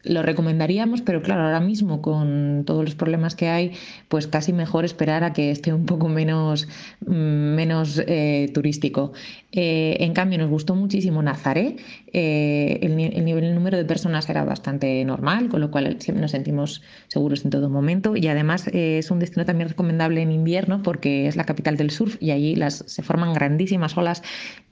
lo 0.03 0.21
recomendaríamos, 0.23 1.01
pero 1.01 1.21
claro, 1.21 1.43
ahora 1.43 1.59
mismo 1.59 2.01
con 2.01 2.63
todos 2.65 2.83
los 2.83 2.95
problemas 2.95 3.35
que 3.35 3.49
hay, 3.49 3.73
pues 4.07 4.27
casi 4.27 4.53
mejor 4.53 4.85
esperar 4.85 5.23
a 5.23 5.33
que 5.33 5.51
esté 5.51 5.73
un 5.73 5.85
poco 5.85 6.07
menos, 6.07 6.67
mm, 7.05 7.55
menos 7.55 8.01
eh, 8.07 8.49
turístico. 8.53 9.11
Eh, 9.51 9.97
en 9.99 10.13
cambio, 10.13 10.37
nos 10.37 10.49
gustó 10.49 10.75
muchísimo 10.75 11.21
Nazaré, 11.21 11.77
eh, 12.13 12.79
el, 12.81 12.95
nivel, 12.95 13.43
el 13.43 13.55
número 13.55 13.77
de 13.77 13.85
personas 13.85 14.29
era 14.29 14.43
bastante 14.43 15.03
normal, 15.05 15.49
con 15.49 15.61
lo 15.61 15.71
cual 15.71 15.97
nos 16.13 16.31
sentimos 16.31 16.81
seguros 17.07 17.45
en 17.45 17.51
todo 17.51 17.69
momento 17.69 18.15
y 18.15 18.27
además 18.27 18.67
es 18.73 19.11
un 19.11 19.19
destino 19.19 19.45
también 19.45 19.69
recomendable 19.69 20.21
en 20.21 20.31
invierno 20.31 20.81
porque 20.83 21.27
es 21.27 21.35
la 21.35 21.45
capital 21.45 21.77
del 21.77 21.91
surf 21.91 22.17
y 22.19 22.31
allí 22.31 22.55
se 22.69 23.03
forman 23.03 23.33
grandísimas 23.33 23.97
olas 23.97 24.23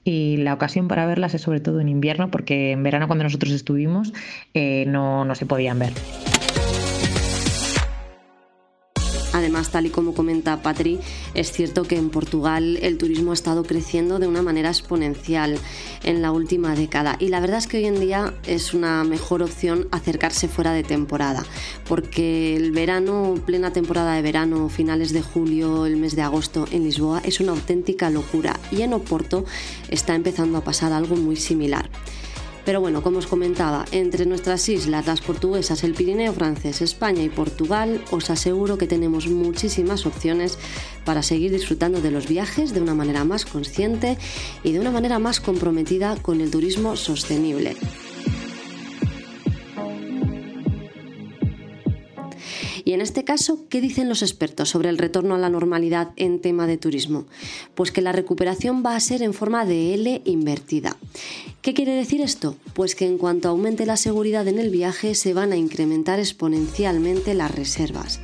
y 0.04 0.38
la 0.38 0.54
ocasión 0.54 0.88
para 0.88 1.06
verlas 1.06 1.34
es 1.34 1.42
sobre 1.42 1.60
todo 1.60 1.80
en 1.80 1.88
invierno 1.88 2.30
porque 2.30 2.72
en 2.72 2.82
verano 2.82 3.06
cuando 3.06 3.24
nosotros 3.24 3.52
estuvimos 3.52 4.12
eh, 4.54 4.84
no, 4.88 5.24
no 5.24 5.34
se 5.34 5.46
podían 5.46 5.78
ver. 5.78 5.92
Además, 9.38 9.70
tal 9.70 9.86
y 9.86 9.90
como 9.90 10.14
comenta 10.14 10.62
Patri, 10.62 10.98
es 11.34 11.52
cierto 11.52 11.84
que 11.84 11.96
en 11.96 12.10
Portugal 12.10 12.76
el 12.82 12.98
turismo 12.98 13.30
ha 13.30 13.34
estado 13.34 13.62
creciendo 13.62 14.18
de 14.18 14.26
una 14.26 14.42
manera 14.42 14.68
exponencial 14.68 15.58
en 16.02 16.22
la 16.22 16.32
última 16.32 16.74
década 16.74 17.16
y 17.20 17.28
la 17.28 17.38
verdad 17.38 17.58
es 17.58 17.68
que 17.68 17.76
hoy 17.76 17.86
en 17.86 18.00
día 18.00 18.34
es 18.44 18.74
una 18.74 19.04
mejor 19.04 19.42
opción 19.42 19.86
acercarse 19.92 20.48
fuera 20.48 20.72
de 20.72 20.82
temporada, 20.82 21.46
porque 21.88 22.56
el 22.56 22.72
verano, 22.72 23.36
plena 23.46 23.72
temporada 23.72 24.14
de 24.14 24.22
verano, 24.22 24.68
finales 24.68 25.12
de 25.12 25.22
julio, 25.22 25.86
el 25.86 25.96
mes 25.96 26.16
de 26.16 26.22
agosto 26.22 26.66
en 26.72 26.82
Lisboa 26.82 27.22
es 27.24 27.38
una 27.38 27.52
auténtica 27.52 28.10
locura 28.10 28.58
y 28.72 28.82
en 28.82 28.92
Oporto 28.92 29.44
está 29.88 30.16
empezando 30.16 30.58
a 30.58 30.64
pasar 30.64 30.92
algo 30.92 31.14
muy 31.14 31.36
similar. 31.36 31.88
Pero 32.64 32.80
bueno, 32.80 33.02
como 33.02 33.18
os 33.18 33.26
comentaba, 33.26 33.84
entre 33.92 34.26
nuestras 34.26 34.68
islas, 34.68 35.06
las 35.06 35.20
portuguesas, 35.20 35.84
el 35.84 35.94
Pirineo 35.94 36.32
francés, 36.32 36.82
España 36.82 37.22
y 37.22 37.28
Portugal, 37.28 38.02
os 38.10 38.30
aseguro 38.30 38.78
que 38.78 38.86
tenemos 38.86 39.26
muchísimas 39.28 40.06
opciones 40.06 40.58
para 41.04 41.22
seguir 41.22 41.50
disfrutando 41.50 42.00
de 42.00 42.10
los 42.10 42.28
viajes 42.28 42.74
de 42.74 42.80
una 42.80 42.94
manera 42.94 43.24
más 43.24 43.46
consciente 43.46 44.18
y 44.62 44.72
de 44.72 44.80
una 44.80 44.90
manera 44.90 45.18
más 45.18 45.40
comprometida 45.40 46.16
con 46.16 46.40
el 46.40 46.50
turismo 46.50 46.96
sostenible. 46.96 47.76
Y 52.88 52.94
en 52.94 53.02
este 53.02 53.22
caso, 53.22 53.66
¿qué 53.68 53.82
dicen 53.82 54.08
los 54.08 54.22
expertos 54.22 54.70
sobre 54.70 54.88
el 54.88 54.96
retorno 54.96 55.34
a 55.34 55.38
la 55.38 55.50
normalidad 55.50 56.08
en 56.16 56.40
tema 56.40 56.66
de 56.66 56.78
turismo? 56.78 57.26
Pues 57.74 57.92
que 57.92 58.00
la 58.00 58.12
recuperación 58.12 58.82
va 58.82 58.96
a 58.96 59.00
ser 59.00 59.20
en 59.20 59.34
forma 59.34 59.66
de 59.66 59.92
L 59.92 60.22
invertida. 60.24 60.96
¿Qué 61.60 61.74
quiere 61.74 61.92
decir 61.92 62.22
esto? 62.22 62.56
Pues 62.72 62.94
que 62.94 63.04
en 63.04 63.18
cuanto 63.18 63.50
aumente 63.50 63.84
la 63.84 63.98
seguridad 63.98 64.48
en 64.48 64.58
el 64.58 64.70
viaje 64.70 65.14
se 65.14 65.34
van 65.34 65.52
a 65.52 65.58
incrementar 65.58 66.18
exponencialmente 66.18 67.34
las 67.34 67.54
reservas. 67.54 68.20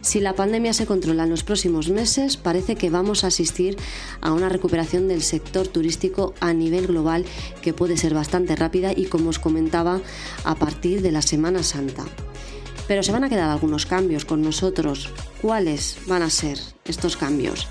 Si 0.00 0.18
la 0.18 0.34
pandemia 0.34 0.72
se 0.72 0.86
controla 0.86 1.22
en 1.22 1.30
los 1.30 1.44
próximos 1.44 1.88
meses, 1.88 2.36
parece 2.36 2.74
que 2.74 2.90
vamos 2.90 3.22
a 3.22 3.28
asistir 3.28 3.76
a 4.20 4.32
una 4.32 4.48
recuperación 4.48 5.06
del 5.06 5.22
sector 5.22 5.68
turístico 5.68 6.34
a 6.40 6.52
nivel 6.52 6.88
global 6.88 7.26
que 7.62 7.74
puede 7.74 7.96
ser 7.96 8.14
bastante 8.14 8.56
rápida 8.56 8.90
y 8.90 9.04
como 9.04 9.28
os 9.28 9.38
comentaba, 9.38 10.00
a 10.42 10.56
partir 10.56 11.00
de 11.00 11.12
la 11.12 11.22
Semana 11.22 11.62
Santa. 11.62 12.06
Pero 12.90 13.04
se 13.04 13.12
van 13.12 13.22
a 13.22 13.28
quedar 13.28 13.50
algunos 13.50 13.86
cambios 13.86 14.24
con 14.24 14.42
nosotros. 14.42 15.10
¿Cuáles 15.40 15.98
van 16.08 16.22
a 16.22 16.28
ser 16.28 16.58
estos 16.84 17.16
cambios? 17.16 17.68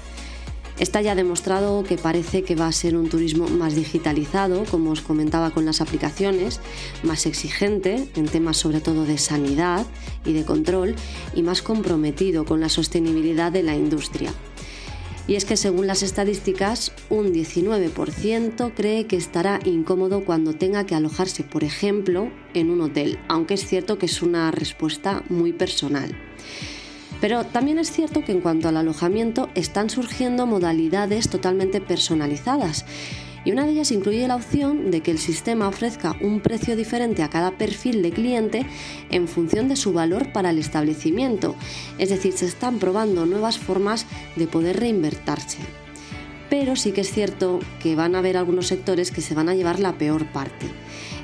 Está 0.79 1.01
ya 1.01 1.13
demostrado 1.13 1.83
que 1.83 1.97
parece 1.97 2.43
que 2.43 2.55
va 2.55 2.67
a 2.67 2.71
ser 2.71 2.95
un 2.95 3.09
turismo 3.09 3.49
más 3.49 3.75
digitalizado, 3.75 4.63
como 4.71 4.91
os 4.91 5.01
comentaba 5.01 5.51
con 5.51 5.65
las 5.65 5.81
aplicaciones, 5.81 6.61
más 7.03 7.25
exigente 7.25 8.07
en 8.15 8.29
temas 8.29 8.55
sobre 8.55 8.79
todo 8.79 9.03
de 9.03 9.17
sanidad 9.17 9.85
y 10.23 10.31
de 10.31 10.45
control 10.45 10.95
y 11.35 11.43
más 11.43 11.61
comprometido 11.61 12.45
con 12.45 12.61
la 12.61 12.69
sostenibilidad 12.69 13.51
de 13.51 13.63
la 13.63 13.75
industria. 13.75 14.31
Y 15.29 15.35
es 15.35 15.45
que 15.45 15.57
según 15.57 15.85
las 15.85 16.01
estadísticas, 16.01 16.91
un 17.11 17.31
19% 17.31 18.73
cree 18.75 19.05
que 19.05 19.15
estará 19.15 19.59
incómodo 19.63 20.25
cuando 20.25 20.53
tenga 20.53 20.87
que 20.87 20.95
alojarse, 20.95 21.43
por 21.43 21.63
ejemplo, 21.63 22.31
en 22.55 22.71
un 22.71 22.81
hotel, 22.81 23.19
aunque 23.27 23.53
es 23.53 23.63
cierto 23.67 23.99
que 23.99 24.07
es 24.07 24.23
una 24.23 24.49
respuesta 24.49 25.21
muy 25.29 25.53
personal. 25.53 26.15
Pero 27.21 27.43
también 27.43 27.77
es 27.77 27.91
cierto 27.91 28.25
que 28.25 28.31
en 28.31 28.41
cuanto 28.41 28.69
al 28.69 28.77
alojamiento 28.77 29.49
están 29.53 29.91
surgiendo 29.91 30.47
modalidades 30.47 31.29
totalmente 31.29 31.79
personalizadas 31.79 32.85
y 33.45 33.51
una 33.51 33.65
de 33.65 33.71
ellas 33.71 33.91
incluye 33.91 34.27
la 34.27 34.35
opción 34.35 34.91
de 34.91 35.01
que 35.01 35.11
el 35.11 35.19
sistema 35.19 35.67
ofrezca 35.67 36.15
un 36.21 36.39
precio 36.39 36.75
diferente 36.75 37.23
a 37.23 37.29
cada 37.29 37.51
perfil 37.57 38.01
de 38.01 38.11
cliente 38.11 38.65
en 39.09 39.27
función 39.27 39.67
de 39.67 39.75
su 39.75 39.93
valor 39.93 40.31
para 40.31 40.49
el 40.49 40.57
establecimiento, 40.57 41.55
es 41.97 42.09
decir, 42.09 42.33
se 42.33 42.45
están 42.45 42.79
probando 42.79 43.25
nuevas 43.25 43.57
formas 43.57 44.05
de 44.35 44.47
poder 44.47 44.79
reinvertirse. 44.79 45.88
Pero 46.49 46.75
sí 46.75 46.91
que 46.91 47.01
es 47.01 47.11
cierto 47.11 47.59
que 47.81 47.95
van 47.95 48.15
a 48.15 48.19
haber 48.19 48.37
algunos 48.37 48.67
sectores 48.67 49.11
que 49.11 49.21
se 49.21 49.35
van 49.35 49.49
a 49.49 49.55
llevar 49.55 49.79
la 49.79 49.97
peor 49.97 50.25
parte 50.27 50.67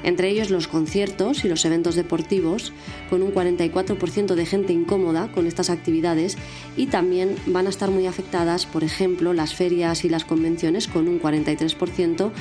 entre 0.06 0.30
ellos 0.30 0.52
los 0.52 0.68
conciertos 0.68 1.44
y 1.44 1.50
los 1.50 1.66
eventos 1.66 1.96
deportivos, 1.96 2.74
con 3.10 3.24
un 3.24 3.34
44% 3.34 4.36
de 4.36 4.46
gente 4.46 4.72
incómoda 4.72 5.32
con 5.32 5.48
estas 5.48 5.72
actividades 5.72 6.38
y 6.78 6.86
también 6.86 7.36
van 7.48 7.66
a 7.66 7.70
estar 7.70 7.90
muy 7.90 8.06
afectadas, 8.06 8.68
por 8.68 8.84
ejemplo, 8.84 9.34
las 9.34 9.56
ferias 9.56 10.06
y 10.06 10.10
las 10.10 10.24
convenciones 10.24 10.88
con 10.88 11.08
un 11.08 11.20
43%, 11.20 12.32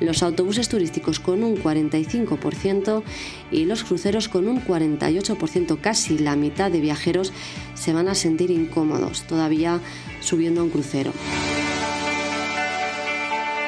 los 0.00 0.22
autobuses 0.22 0.68
turísticos 0.68 1.18
con 1.18 1.42
un 1.42 1.56
45% 1.56 3.02
y 3.50 3.64
los 3.64 3.84
cruceros 3.84 4.28
con 4.28 4.46
un 4.46 4.62
48%. 4.62 5.80
Casi 5.80 6.18
la 6.18 6.36
mitad 6.36 6.70
de 6.70 6.80
viajeros 6.80 7.32
se 7.72 7.94
van 7.94 8.08
a 8.08 8.14
sentir 8.14 8.50
incómodos 8.50 9.22
todavía 9.22 9.80
subiendo 10.20 10.60
a 10.60 10.64
un 10.64 10.70
crucero. 10.70 11.12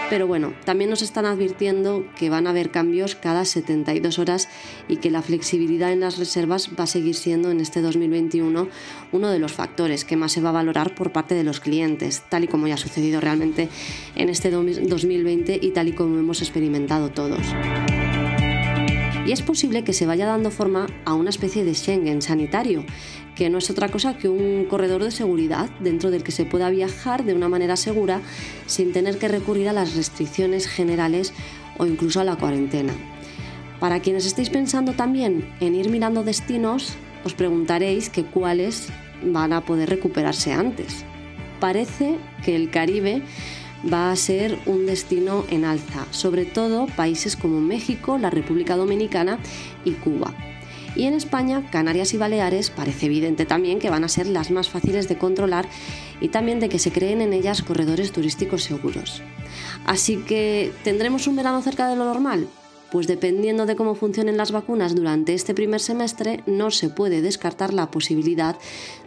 Pero 0.08 0.28
bueno, 0.28 0.54
también 0.64 0.88
nos 0.88 1.02
están 1.02 1.26
advirtiendo 1.26 2.04
que 2.16 2.30
van 2.30 2.46
a 2.46 2.50
haber 2.50 2.70
cambios 2.70 3.16
cada 3.16 3.44
72 3.44 4.20
horas 4.20 4.48
y 4.88 4.98
que 4.98 5.10
la 5.10 5.20
flexibilidad 5.20 5.92
en 5.92 6.00
las 6.00 6.18
reservas 6.18 6.70
va 6.78 6.84
a 6.84 6.86
seguir 6.86 7.16
siendo 7.16 7.50
en 7.50 7.60
este 7.60 7.80
2021 7.80 8.68
uno 9.10 9.30
de 9.30 9.38
los 9.40 9.52
factores 9.52 10.04
que 10.04 10.16
más 10.16 10.30
se 10.30 10.40
va 10.40 10.50
a 10.50 10.52
valorar 10.52 10.94
por 10.94 11.10
parte 11.10 11.34
de 11.34 11.42
los 11.42 11.58
clientes, 11.58 12.22
tal 12.28 12.44
y 12.44 12.48
como 12.48 12.68
ya 12.68 12.74
ha 12.74 12.78
sucedido 12.78 13.20
realmente 13.20 13.68
en 14.14 14.28
este 14.28 14.50
2020 14.50 15.58
y 15.60 15.70
tal 15.70 15.88
y 15.88 15.92
como 15.92 16.18
hemos 16.18 16.40
experimentado 16.40 17.10
todos 17.10 17.40
y 19.26 19.32
es 19.32 19.42
posible 19.42 19.82
que 19.82 19.92
se 19.92 20.06
vaya 20.06 20.26
dando 20.26 20.52
forma 20.52 20.86
a 21.04 21.14
una 21.14 21.30
especie 21.30 21.64
de 21.64 21.74
Schengen 21.74 22.22
sanitario, 22.22 22.84
que 23.34 23.50
no 23.50 23.58
es 23.58 23.68
otra 23.70 23.88
cosa 23.88 24.16
que 24.16 24.28
un 24.28 24.66
corredor 24.66 25.02
de 25.02 25.10
seguridad 25.10 25.68
dentro 25.80 26.12
del 26.12 26.22
que 26.22 26.30
se 26.30 26.44
pueda 26.44 26.70
viajar 26.70 27.24
de 27.24 27.34
una 27.34 27.48
manera 27.48 27.76
segura 27.76 28.20
sin 28.66 28.92
tener 28.92 29.18
que 29.18 29.28
recurrir 29.28 29.68
a 29.68 29.72
las 29.72 29.96
restricciones 29.96 30.68
generales 30.68 31.32
o 31.76 31.86
incluso 31.86 32.20
a 32.20 32.24
la 32.24 32.36
cuarentena. 32.36 32.92
Para 33.80 34.00
quienes 34.00 34.26
estéis 34.26 34.48
pensando 34.48 34.92
también 34.92 35.52
en 35.60 35.74
ir 35.74 35.90
mirando 35.90 36.22
destinos, 36.22 36.94
os 37.24 37.34
preguntaréis 37.34 38.08
que 38.08 38.24
cuáles 38.24 38.88
van 39.24 39.52
a 39.52 39.62
poder 39.62 39.90
recuperarse 39.90 40.52
antes. 40.52 41.04
Parece 41.58 42.16
que 42.44 42.54
el 42.54 42.70
Caribe 42.70 43.22
va 43.84 44.10
a 44.10 44.16
ser 44.16 44.58
un 44.66 44.86
destino 44.86 45.44
en 45.50 45.64
alza, 45.64 46.06
sobre 46.10 46.44
todo 46.44 46.86
países 46.86 47.36
como 47.36 47.60
México, 47.60 48.18
la 48.18 48.30
República 48.30 48.76
Dominicana 48.76 49.38
y 49.84 49.92
Cuba. 49.92 50.34
Y 50.96 51.04
en 51.04 51.14
España, 51.14 51.68
Canarias 51.70 52.14
y 52.14 52.16
Baleares 52.16 52.70
parece 52.70 53.06
evidente 53.06 53.44
también 53.44 53.78
que 53.78 53.90
van 53.90 54.04
a 54.04 54.08
ser 54.08 54.26
las 54.26 54.50
más 54.50 54.70
fáciles 54.70 55.08
de 55.08 55.18
controlar 55.18 55.68
y 56.22 56.28
también 56.28 56.58
de 56.58 56.70
que 56.70 56.78
se 56.78 56.90
creen 56.90 57.20
en 57.20 57.34
ellas 57.34 57.62
corredores 57.62 58.12
turísticos 58.12 58.64
seguros. 58.64 59.22
Así 59.84 60.16
que, 60.16 60.72
¿tendremos 60.84 61.26
un 61.26 61.36
verano 61.36 61.60
cerca 61.60 61.88
de 61.88 61.96
lo 61.96 62.04
normal? 62.04 62.48
Pues 62.90 63.06
dependiendo 63.06 63.66
de 63.66 63.76
cómo 63.76 63.94
funcionen 63.94 64.36
las 64.36 64.52
vacunas 64.52 64.94
durante 64.94 65.34
este 65.34 65.54
primer 65.54 65.80
semestre, 65.80 66.42
no 66.46 66.70
se 66.70 66.88
puede 66.88 67.20
descartar 67.22 67.74
la 67.74 67.90
posibilidad 67.90 68.56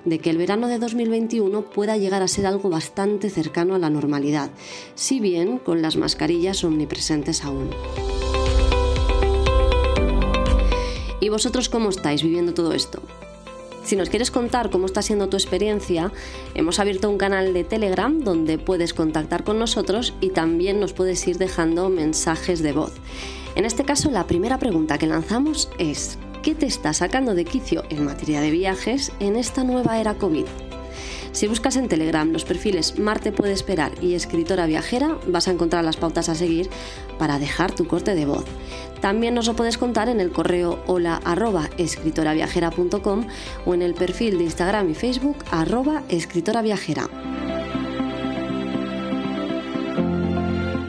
de 0.06 0.20
que 0.20 0.30
el 0.30 0.38
verano 0.38 0.68
de 0.68 0.80
2021 0.80 1.70
pueda 1.70 1.98
llegar 1.98 2.22
a 2.22 2.28
ser 2.28 2.46
algo 2.46 2.70
bastante 2.70 3.30
cercano 3.30 3.76
a 3.76 3.80
la 3.80 3.90
normalidad, 3.90 4.50
si 4.96 5.20
bien 5.20 5.58
con 5.58 5.82
las 5.82 5.96
mascarillas 5.96 6.64
omnipresentes 6.64 7.44
aún. 7.44 7.70
¿Y 11.22 11.30
vosotros 11.30 11.70
cómo 11.70 11.90
estáis 11.90 12.24
viviendo 12.24 12.54
todo 12.54 12.74
esto? 12.74 13.02
Si 13.84 13.96
nos 13.96 14.10
quieres 14.10 14.30
contar 14.30 14.70
cómo 14.70 14.86
está 14.86 15.02
siendo 15.02 15.30
tu 15.30 15.38
experiencia, 15.38 16.12
hemos 16.54 16.80
abierto 16.80 17.10
un 17.10 17.18
canal 17.18 17.54
de 17.54 17.64
Telegram 17.64 18.20
donde 18.20 18.58
puedes 18.58 18.94
contactar 18.94 19.44
con 19.44 19.58
nosotros 19.58 20.14
y 20.22 20.30
también 20.30 20.80
nos 20.80 20.94
puedes 20.94 21.28
ir 21.28 21.38
dejando 21.38 21.90
mensajes 21.90 22.62
de 22.62 22.74
voz. 22.74 22.94
En 23.56 23.66
este 23.66 23.84
caso, 23.84 24.12
la 24.12 24.28
primera 24.28 24.58
pregunta 24.58 24.98
que 24.98 25.08
lanzamos 25.08 25.70
es, 25.78 26.18
¿qué 26.44 26.56
te 26.56 26.66
está 26.66 26.94
sacando 26.94 27.36
de 27.36 27.46
quicio 27.46 27.84
en 27.90 28.06
materia 28.06 28.42
de 28.42 28.52
viajes 28.52 29.12
en 29.20 29.36
esta 29.36 29.64
nueva 29.64 30.00
era 30.00 30.16
COVID? 30.16 30.46
Si 31.32 31.48
buscas 31.48 31.76
en 31.76 31.88
Telegram 31.88 32.32
los 32.32 32.44
perfiles 32.44 32.98
Marte 32.98 33.32
puede 33.32 33.54
esperar 33.54 33.92
y 34.02 34.16
escritora 34.16 34.66
viajera, 34.66 35.18
vas 35.28 35.48
a 35.48 35.52
encontrar 35.52 35.84
las 35.84 35.98
pautas 35.98 36.30
a 36.30 36.36
seguir 36.36 36.70
para 37.18 37.40
dejar 37.40 37.74
tu 37.74 37.88
corte 37.88 38.16
de 38.16 38.26
voz. 38.26 38.46
También 39.02 39.34
nos 39.34 39.48
lo 39.48 39.56
puedes 39.56 39.78
contar 39.78 40.10
en 40.10 40.20
el 40.20 40.32
correo 40.32 40.84
hola 40.88 41.22
arroba 41.24 41.70
escritoraviajera.com 41.78 43.28
o 43.66 43.74
en 43.74 43.82
el 43.82 43.94
perfil 43.94 44.38
de 44.38 44.46
Instagram 44.46 44.90
y 44.90 44.96
Facebook 44.96 45.38
arroba 45.52 46.04
escritoraviajera. 46.10 47.10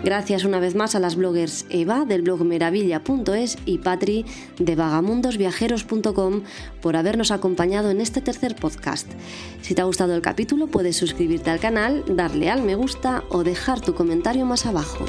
Gracias 0.03 0.45
una 0.45 0.61
vez 0.61 0.75
más 0.75 0.95
a 0.95 1.01
las 1.01 1.15
bloggers 1.15 1.67
Eva 1.69 2.07
del 2.07 2.23
blog 2.23 2.43
meravilla.es 2.45 3.59
y 3.67 3.79
Patri 3.79 4.25
de 4.59 4.75
vagamundosviajeros.com 4.75 6.43
por 6.81 6.97
habernos 6.97 7.31
acompañado 7.31 7.91
en 7.91 8.01
este 8.01 8.23
tercer 8.23 8.57
podcast. 8.57 9.07
Si 9.61 9.75
te 9.75 9.83
ha 9.83 9.85
gustado 9.85 10.15
el 10.15 10.23
capítulo 10.23 10.69
puedes 10.69 10.97
suscribirte 10.97 11.51
al 11.51 11.61
canal, 11.61 12.05
darle 12.09 12.49
al 12.51 12.63
me 12.63 12.77
gusta 12.77 13.25
o 13.29 13.45
dejar 13.45 13.81
tu 13.81 13.95
comentario 13.95 14.47
más 14.47 14.65
abajo. 14.65 15.05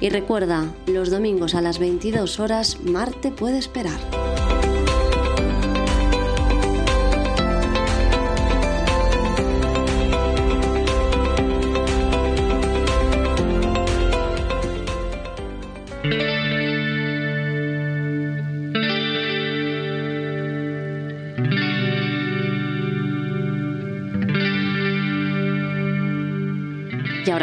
Y 0.00 0.08
recuerda, 0.08 0.72
los 0.86 1.10
domingos 1.10 1.54
a 1.54 1.60
las 1.60 1.78
22 1.78 2.40
horas 2.40 2.80
Marte 2.80 3.32
puede 3.32 3.58
esperar. 3.58 4.19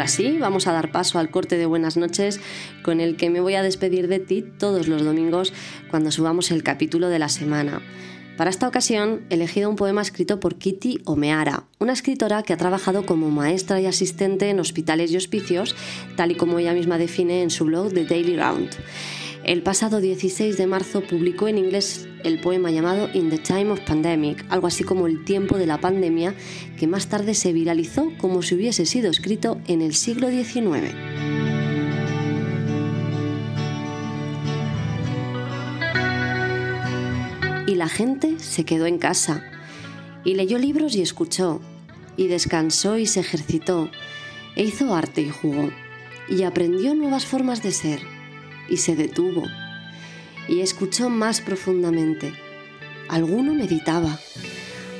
Y 0.08 0.10
ahora 0.10 0.30
sí, 0.30 0.38
vamos 0.38 0.66
a 0.66 0.72
dar 0.72 0.90
paso 0.90 1.18
al 1.18 1.30
corte 1.30 1.58
de 1.58 1.66
buenas 1.66 1.98
noches 1.98 2.40
con 2.82 3.00
el 3.00 3.16
que 3.16 3.28
me 3.28 3.42
voy 3.42 3.56
a 3.56 3.62
despedir 3.62 4.08
de 4.08 4.18
ti 4.18 4.42
todos 4.42 4.88
los 4.88 5.04
domingos 5.04 5.52
cuando 5.90 6.10
subamos 6.10 6.50
el 6.50 6.62
capítulo 6.62 7.10
de 7.10 7.18
la 7.18 7.28
semana. 7.28 7.82
Para 8.38 8.48
esta 8.48 8.66
ocasión 8.66 9.26
he 9.28 9.34
elegido 9.34 9.68
un 9.68 9.76
poema 9.76 10.00
escrito 10.00 10.40
por 10.40 10.56
Kitty 10.56 11.02
Omeara, 11.04 11.64
una 11.78 11.92
escritora 11.92 12.42
que 12.42 12.54
ha 12.54 12.56
trabajado 12.56 13.04
como 13.04 13.30
maestra 13.30 13.82
y 13.82 13.86
asistente 13.86 14.48
en 14.48 14.60
hospitales 14.60 15.12
y 15.12 15.18
hospicios, 15.18 15.76
tal 16.16 16.30
y 16.30 16.36
como 16.36 16.58
ella 16.58 16.72
misma 16.72 16.96
define 16.96 17.42
en 17.42 17.50
su 17.50 17.66
blog 17.66 17.92
The 17.92 18.06
Daily 18.06 18.36
Round. 18.36 18.70
El 19.48 19.62
pasado 19.62 20.02
16 20.02 20.58
de 20.58 20.66
marzo 20.66 21.00
publicó 21.00 21.48
en 21.48 21.56
inglés 21.56 22.06
el 22.22 22.38
poema 22.38 22.70
llamado 22.70 23.08
In 23.14 23.30
the 23.30 23.38
Time 23.38 23.70
of 23.70 23.80
Pandemic, 23.80 24.44
algo 24.50 24.66
así 24.66 24.84
como 24.84 25.06
el 25.06 25.24
tiempo 25.24 25.56
de 25.56 25.64
la 25.64 25.80
pandemia, 25.80 26.34
que 26.78 26.86
más 26.86 27.06
tarde 27.06 27.32
se 27.32 27.54
viralizó 27.54 28.12
como 28.18 28.42
si 28.42 28.56
hubiese 28.56 28.84
sido 28.84 29.10
escrito 29.10 29.58
en 29.66 29.80
el 29.80 29.94
siglo 29.94 30.28
XIX. 30.28 30.94
Y 37.66 37.74
la 37.74 37.88
gente 37.88 38.38
se 38.40 38.66
quedó 38.66 38.84
en 38.84 38.98
casa, 38.98 39.42
y 40.26 40.34
leyó 40.34 40.58
libros 40.58 40.94
y 40.94 41.00
escuchó, 41.00 41.62
y 42.18 42.26
descansó 42.26 42.98
y 42.98 43.06
se 43.06 43.20
ejercitó, 43.20 43.90
e 44.56 44.64
hizo 44.64 44.94
arte 44.94 45.22
y 45.22 45.30
jugó, 45.30 45.70
y 46.28 46.42
aprendió 46.42 46.94
nuevas 46.94 47.24
formas 47.24 47.62
de 47.62 47.72
ser 47.72 48.17
y 48.68 48.78
se 48.78 48.96
detuvo 48.96 49.44
y 50.48 50.60
escuchó 50.60 51.10
más 51.10 51.40
profundamente. 51.40 52.32
Alguno 53.08 53.54
meditaba, 53.54 54.18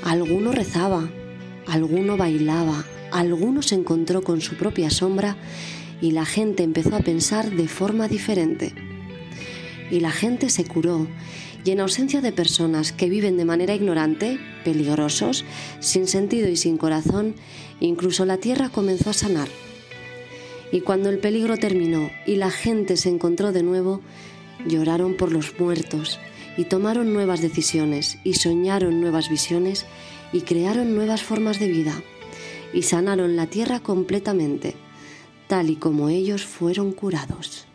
alguno 0.05 0.53
rezaba, 0.53 1.09
alguno 1.67 2.17
bailaba, 2.17 2.85
alguno 3.11 3.63
se 3.63 3.75
encontró 3.75 4.23
con 4.23 4.41
su 4.41 4.57
propia 4.57 4.91
sombra 4.91 5.37
y 6.01 6.13
la 6.13 6.27
gente 6.27 6.63
empezó 6.63 6.95
a 6.97 7.01
pensar 7.01 7.51
de 7.51 7.67
forma 7.67 8.09
diferente. 8.09 8.75
Y 9.91 10.01
la 10.01 10.11
gente 10.11 10.51
se 10.51 10.65
curó 10.65 11.07
y 11.65 11.71
en 11.71 11.81
ausencia 11.81 12.21
de 12.21 12.33
personas 12.33 12.93
que 12.93 13.09
viven 13.09 13.37
de 13.37 13.45
manera 13.45 13.75
ignorante, 13.75 14.39
peligrosos, 14.65 15.45
sin 15.81 16.07
sentido 16.07 16.49
y 16.49 16.57
sin 16.57 16.77
corazón, 16.77 17.35
incluso 17.81 18.25
la 18.25 18.37
tierra 18.37 18.69
comenzó 18.69 19.11
a 19.11 19.15
sanar. 19.15 19.49
Y 20.73 20.81
cuando 20.81 21.09
el 21.09 21.19
peligro 21.19 21.57
terminó 21.57 22.11
y 22.27 22.37
la 22.37 22.51
gente 22.51 22.97
se 22.97 23.09
encontró 23.09 23.53
de 23.53 23.63
nuevo, 23.63 24.01
lloraron 24.67 25.15
por 25.15 25.33
los 25.33 25.59
muertos 25.59 26.19
y 26.57 26.65
tomaron 26.65 27.13
nuevas 27.13 27.41
decisiones 27.41 28.19
y 28.25 28.35
soñaron 28.35 29.01
nuevas 29.01 29.31
visiones 29.31 29.87
y 30.33 30.41
crearon 30.41 30.95
nuevas 30.95 31.23
formas 31.23 31.59
de 31.61 31.69
vida 31.69 32.03
y 32.73 32.83
sanaron 32.83 33.37
la 33.37 33.47
tierra 33.47 33.81
completamente, 33.81 34.75
tal 35.47 35.71
y 35.71 35.77
como 35.77 36.09
ellos 36.09 36.45
fueron 36.45 36.93
curados. 36.93 37.68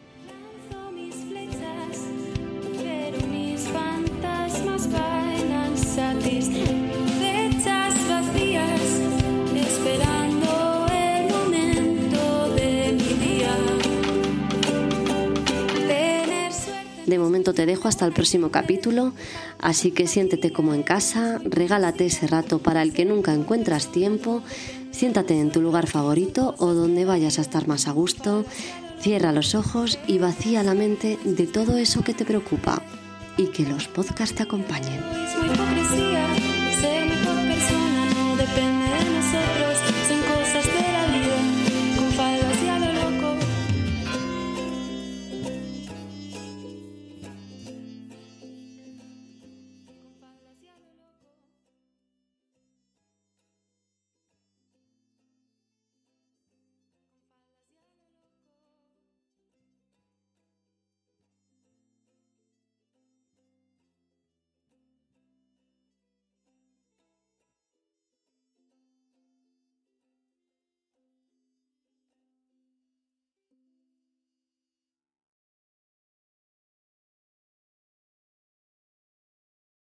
Te 17.51 17.65
dejo 17.65 17.87
hasta 17.87 18.05
el 18.05 18.13
próximo 18.13 18.49
capítulo, 18.49 19.11
así 19.59 19.91
que 19.91 20.07
siéntete 20.07 20.53
como 20.53 20.73
en 20.73 20.81
casa, 20.81 21.41
regálate 21.43 22.05
ese 22.05 22.25
rato 22.25 22.59
para 22.59 22.81
el 22.81 22.93
que 22.93 23.03
nunca 23.03 23.33
encuentras 23.33 23.91
tiempo, 23.91 24.41
siéntate 24.91 25.39
en 25.39 25.51
tu 25.51 25.61
lugar 25.61 25.87
favorito 25.87 26.55
o 26.57 26.73
donde 26.73 27.03
vayas 27.03 27.39
a 27.39 27.41
estar 27.41 27.67
más 27.67 27.87
a 27.87 27.91
gusto, 27.91 28.45
cierra 28.99 29.33
los 29.33 29.55
ojos 29.55 29.99
y 30.07 30.19
vacía 30.19 30.63
la 30.63 30.73
mente 30.73 31.19
de 31.25 31.45
todo 31.45 31.77
eso 31.77 32.03
que 32.03 32.13
te 32.13 32.25
preocupa 32.25 32.81
y 33.37 33.47
que 33.47 33.63
los 33.63 33.87
podcasts 33.87 34.35
te 34.35 34.43
acompañen. 34.43 35.01